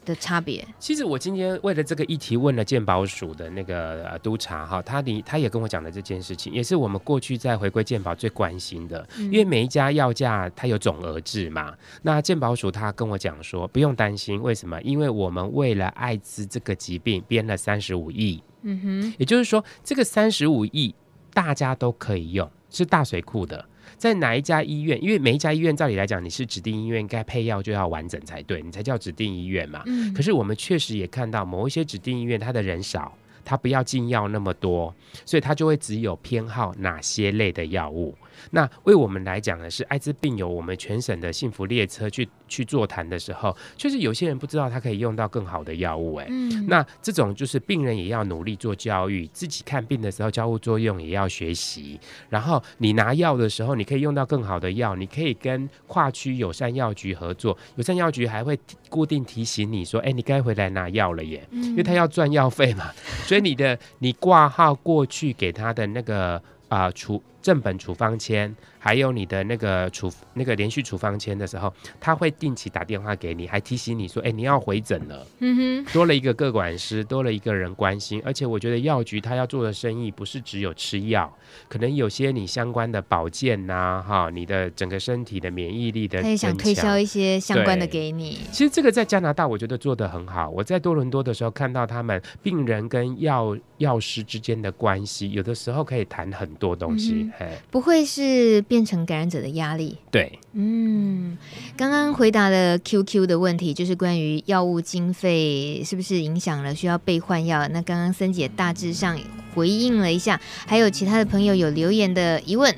[0.03, 11.73] 的差别，其实我今天为了这个议题问了鉴宝署的那个呃督察哈，他你他也跟我讲了这件事情，也是我们过去在回归鉴宝最关心的，嗯、因为每一家药价它有总额制嘛。
[12.01, 14.81] 那鉴宝署他跟我讲说不用担心，为什么？
[14.81, 20.95] 因为我们为了艾滋这个疾病编了三十五亿，嗯哼，也就是说这个三十五亿
[21.33, 23.63] 大家都可以用，是大水库的。
[24.01, 24.99] 在哪一家医院？
[24.99, 29.83] 因为每一家医院，照理来讲，你是指定医院，该配药就要完整才对，你才叫指定医院嘛。
[29.85, 30.11] 嗯。
[30.11, 34.91] 可是我们确实也看到某一些指定医院，它的人少，它不要进药那么多，
[35.23, 38.15] 所以它就会只有偏好哪些类的药物。
[38.49, 58.57] 那为我们来讲呢，是艾滋病友，我们全省的幸福列车去去座谈的时候，确实有些人不知道他可以用到更好的药物，哎，嗯，那这种就是病人也要努力做教育，自己看病的时候交互作用也要学习，然后你拿药的时候，你可以用到更好的药，你可以跟跨区友善药局合作，友善药局还会
[58.89, 62.91] 固定提醒你说，哎，你该回来拿药了耶，因为他要赚药费嘛，
[63.25, 67.21] 所以你的你挂号过去给他的那个啊处。
[67.41, 78.21] 正本处方签，还有你的那个处那个连续处方签的时候，他会定期打电话给你，还提醒你说：“哎、欸，你要回诊了。”嗯哼，多了一个个管师，多了一个人关心。
[78.23, 81.31] 而且我觉得药局他要做的生意不是只有吃药，
[81.67, 88.39] 可能有些你相关的保健呐、啊，哈，你的整个身体的免疫力的，他也想推销一些相关的给你。
[88.51, 90.49] 其实这个在加拿大我觉得做得很好。
[90.49, 97.13] 我在多伦多的时候看到他们病人跟药药师之间的关系，有的时候可以谈很多东西。
[97.13, 97.30] 嗯
[97.69, 99.97] 不会是变成感染者的压力？
[100.11, 101.37] 对，嗯，
[101.75, 107.67] 刚刚回答了 QQ 的问题，就是关于药物经费是不是影响了需要备换药？
[107.69, 109.17] 那刚刚森姐大致上
[109.55, 112.75] 回应了一下，还有其他的朋友有留言的疑问。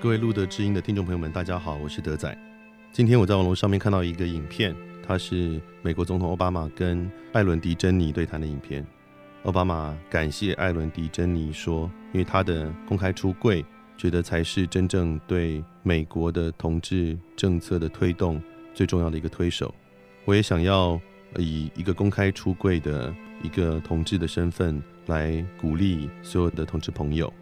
[0.00, 2.34] 各位路德知音的听众朋友们，大家好，我是德仔。
[2.90, 4.74] 今天我在网络上面看到一个影片，
[5.06, 8.84] 它是美国总统奥巴马跟艾伦迪珍妮对谈的影片。
[9.44, 13.64] 奥巴马感谢艾伦迪珍妮说：“因为他的公开出柜，
[13.96, 18.40] 觉得才是真正对美国的同志政策的推动
[18.74, 19.74] 最重要的一个推手。”
[20.26, 21.00] 我也想要
[21.38, 27.32] 以一个公开出柜的一个同志的身份来鼓励所有的同志朋友。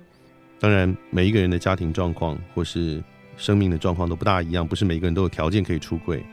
[0.60, 3.02] 当然，每一个人的家庭状况或是
[3.36, 6.24] 生命的状况都不大一样，不是每一个人都有条件可以出柜。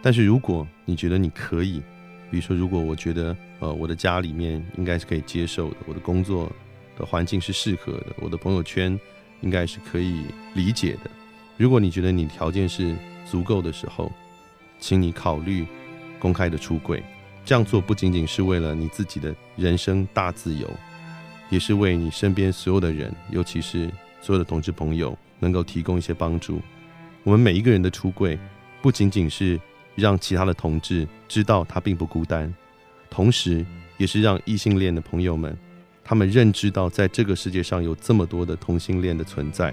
[0.00, 1.82] 但是如果你觉得你可以，
[2.30, 6.50] 比如说，如果我觉得，呃，我的家里面应该是可以接受的，我的工作
[6.96, 8.98] 的环境是适合的，我的朋友圈
[9.40, 10.24] 应该是可以
[10.54, 11.10] 理解的。
[11.56, 12.94] 如果你觉得你条件是
[13.28, 14.10] 足够的时候，
[14.78, 15.66] 请你考虑
[16.18, 17.02] 公开的出柜。
[17.44, 20.70] 这样做不仅仅是为了你自己的人生大自由，
[21.48, 26.60] 也是为你身边所有的人，尤其是所有的同志朋友，能够提供一些帮助。
[27.24, 28.38] 我们每一个人的出柜，
[28.80, 29.58] 不仅仅是
[30.00, 32.52] 让其他的同志知道他并不孤单，
[33.08, 33.64] 同时
[33.98, 35.56] 也是让异性恋的朋友们，
[36.02, 39.72] 他们认知到在这个世界上有这么多的同性恋的存在。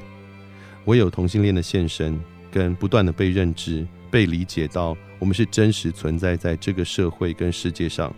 [0.85, 2.19] 唯有同性恋的现身，
[2.51, 4.95] 跟不断的被认知、被理解到。
[5.19, 8.15] 我们是真实存在在这个社会跟世界上，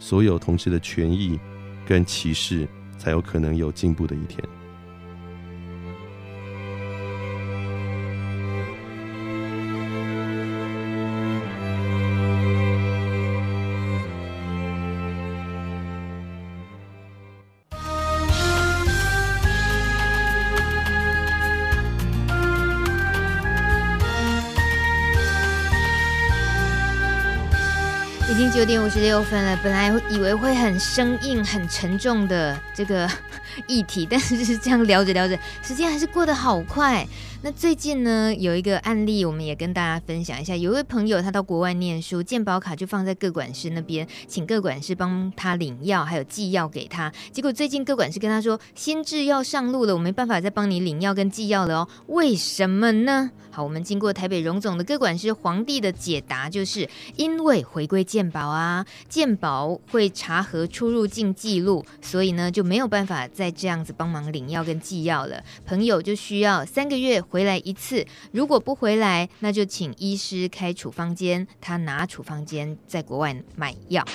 [0.00, 1.38] 所有同志的权益
[1.86, 2.66] 跟歧视，
[2.98, 4.42] 才有可能有进步的一天。
[28.72, 33.06] 点五十六分了，本来以为会很生硬、很沉重的这个
[33.68, 37.06] 议题，但是就是这样聊着聊着，时间还是过得好快。
[37.44, 40.54] 那最近呢，有一个案例，我们也跟大家分享一下。
[40.54, 47.12] 有一位朋友，他到国外念书，健保卡就放在各管师那边，请各管师帮他领药，还有寄药给他。
[47.32, 51.88] 结果最近各管师跟他说，新制要上路了，我没办法再帮你领药跟寄药了哦。
[52.06, 53.32] 为什么呢？
[53.50, 65.42] 好，我们经过台北荣总的各管师黄帝的解答，就是因为回归健保啊，健保会查核出入境记录，所以呢就没有办法再这样子帮忙领药跟寄药了。
[65.66, 67.20] 朋友就需要三个月。
[67.32, 74.06] 回来一次，如果不回来，那就请医师开处方间，他拿处方间在国外买药。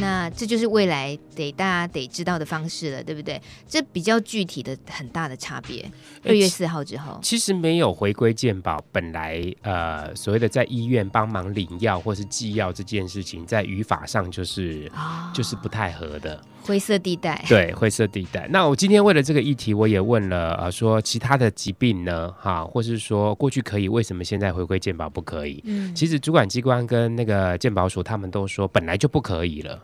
[0.00, 3.40] 那这就是未来得大家得知道的方式了，对不对？
[3.68, 5.88] 这比较具体的很大的差别。
[6.24, 16.42] 二月四号之后，其实没有回归健保，本来呃所谓的在医院帮忙领药或是寄药这件事情，在语法上就是、哦、就是不太合的。
[16.68, 18.46] 灰色地带，对，灰色地带。
[18.50, 25.64] 那我今天为了这个议题，我也问了呃，说其他的疾病呢，哈，或是说过去可以，为什么现在回归健保不可以？
[25.64, 29.82] 嗯，其实主管机关跟那个健保署他们都说，本来就不可以了。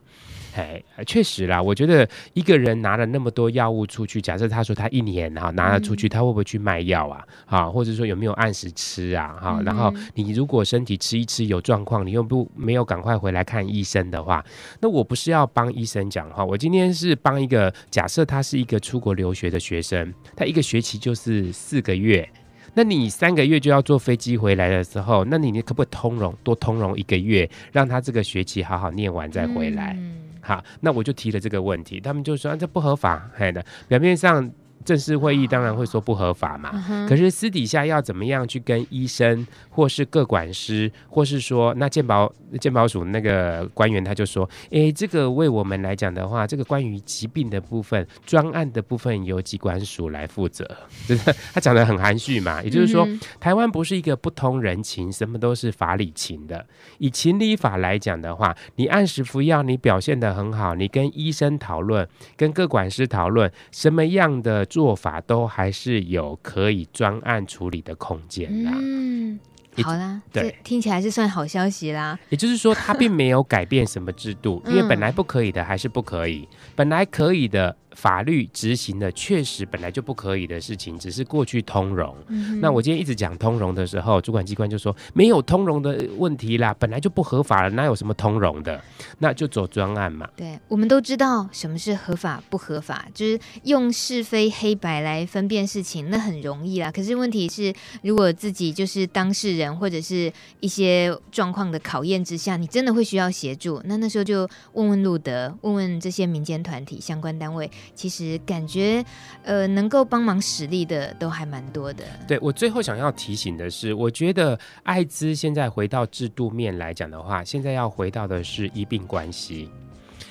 [0.55, 7.25] 哎，确实啦，我觉得一个人拿了那么多药物出去，假设他说他一年哈拿了出去，他会不会去卖药啊？
[7.45, 9.37] 哈，或者说有没有按时吃啊？
[9.41, 14.45] 哈，然后你如果身体吃一吃有状况，你又不没有赶快回来看医生的话，
[14.81, 22.29] 那我不是要帮医生讲话，我今天是帮一个假设他是一个出国留学的学生，他一个学期就是四个月，
[22.75, 29.99] 那你三个月就要坐飞机回来的时候，那你你可不可以通融多通融一个月，让他这个学期好好念完再回来？
[30.45, 34.49] 好，那我就提了这个问题，他们就说、啊、这不合法，嘿的，表面上。
[34.85, 50.69] 正式会议当然会说不合法嘛，哦、可是私底下要怎么样去跟医生或是各管师，或是说那鉴保鉴保署那个官员他就说，哎，这个为我们来讲的话，这个关于疾病的部分专案的部分由疾管署来负责，
[51.07, 56.67] 就 是他讲得很含蓄嘛，也就是说、嗯、台湾不是一个不通人情，什么都是法理情的。
[56.99, 62.07] 以情理法来讲的话，你按时服药，你表现得很好，你跟医生讨论，
[62.37, 64.65] 跟各管师讨论什么样的。
[64.75, 68.71] 做法都还是有可以专案处理的空间的。
[68.73, 69.39] 嗯，
[69.83, 72.19] 好啦，对，听起来是算好消息啦。
[72.29, 77.77] 也就是说，他并没有改变什么制度， 因为本来不可以的还是不可以，本来可以的。
[77.95, 82.15] 法律执行的确实本来就不可以的事情，只是过去通融。
[82.29, 88.83] 嗯、那我今天一直讲通融的时候，主管机关就说没有通融的问题啦，本来就不合法了，哪有什么通融的？
[89.19, 90.29] 那就走专案嘛。
[90.37, 96.91] 对，我们都知道什么是合法不合法，就是用是非黑白来分辨事情，那很容易啦。
[96.91, 97.73] 可是问题是，
[98.03, 107.71] 如果自己就是当事人或者是一些状况的考验之下，你真的会需要协助，那那时候就问问路德，问问这些民间团体相关单位。
[107.95, 109.05] 其实感觉，
[109.43, 112.05] 呃，能够帮忙使力的都还蛮多的。
[112.27, 119.69] 对，我最后想要提醒的是，我觉得艾滋现在回到制度面来讲的话，现在要回到的是医病关系。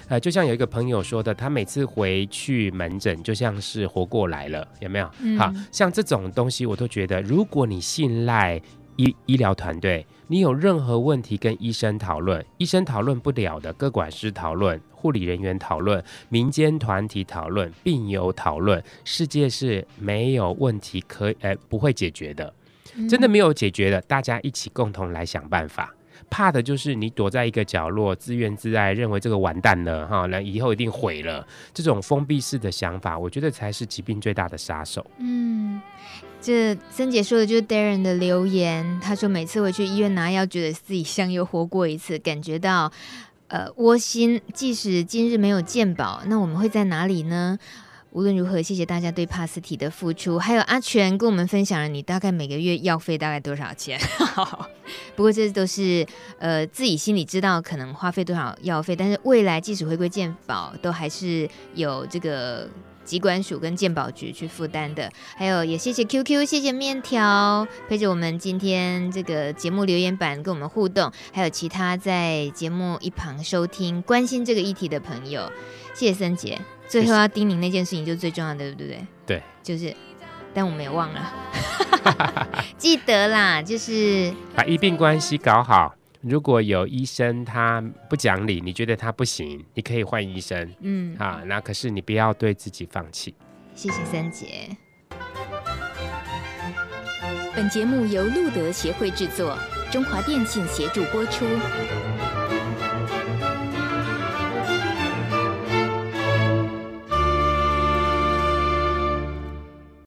[0.10, 5.10] 呃，就像有一个朋友说的，他每次回去门诊就像是活过来了，有没有？
[5.20, 8.62] 嗯、好像这种东西，我都觉得，如果你信赖
[8.98, 14.80] 医医疗团队，你有任何问题跟医生讨论，医生讨论不了的，各管师讨论。
[14.92, 22.54] 护理人员讨论，民间团体讨论，病友讨论，世界是没有问题可诶不会解决的，
[23.10, 25.94] 真的没有解决的，大家一起共同来想办法。
[26.34, 31.46] 怕的就是你躲在一个角落，自怨自艾，认为这个完蛋了哈，那以后一定毁了。
[31.76, 35.06] 这种封闭式的想法，我觉得才是疾病最大的杀手。
[35.20, 35.80] 嗯，
[36.42, 42.92] 这森姐说的就是 Darren 的留言，他说每次回去医院拿药，觉得自己像又活过一次，感觉到
[43.50, 44.42] 呃窝心。
[44.52, 47.60] 即使今日没有健保，那我们会在哪里呢？
[48.14, 50.38] 无论如何，谢谢大家对帕斯提的付出。
[50.38, 54.00] 还有阿全跟我们分享了你大概每个月药费大概多少钱？
[55.16, 56.06] 不过这都是
[56.38, 62.70] 呃自己心里知道可能花费多少药费，但是未来即使回归健保，都还是有这个
[63.04, 65.12] 机关署跟健保局去负担的。
[65.36, 75.52] 还有也谢谢 QQ，谢谢面条陪着我们今天这个节目留言板跟我们互动，还有其他在节目一旁收听关心这个议题的朋友，
[75.96, 76.62] 谢谢森姐。
[76.94, 79.08] 最后要叮咛那件事情就是最重要的，对不对？
[79.26, 79.96] 对，就是，
[80.54, 81.34] 但我们也忘了，
[82.78, 85.96] 记得啦，就是把医病关系搞好。
[86.22, 90.72] 如果有医生他不讲理，你觉得他不行，你可以换医生。
[90.82, 93.34] 嗯，啊，那可是你不要对自己放弃。
[93.74, 94.70] 谢谢三姐。
[97.56, 99.58] 本节目由路德协会制作，
[99.92, 101.44] 中华电信协助播出。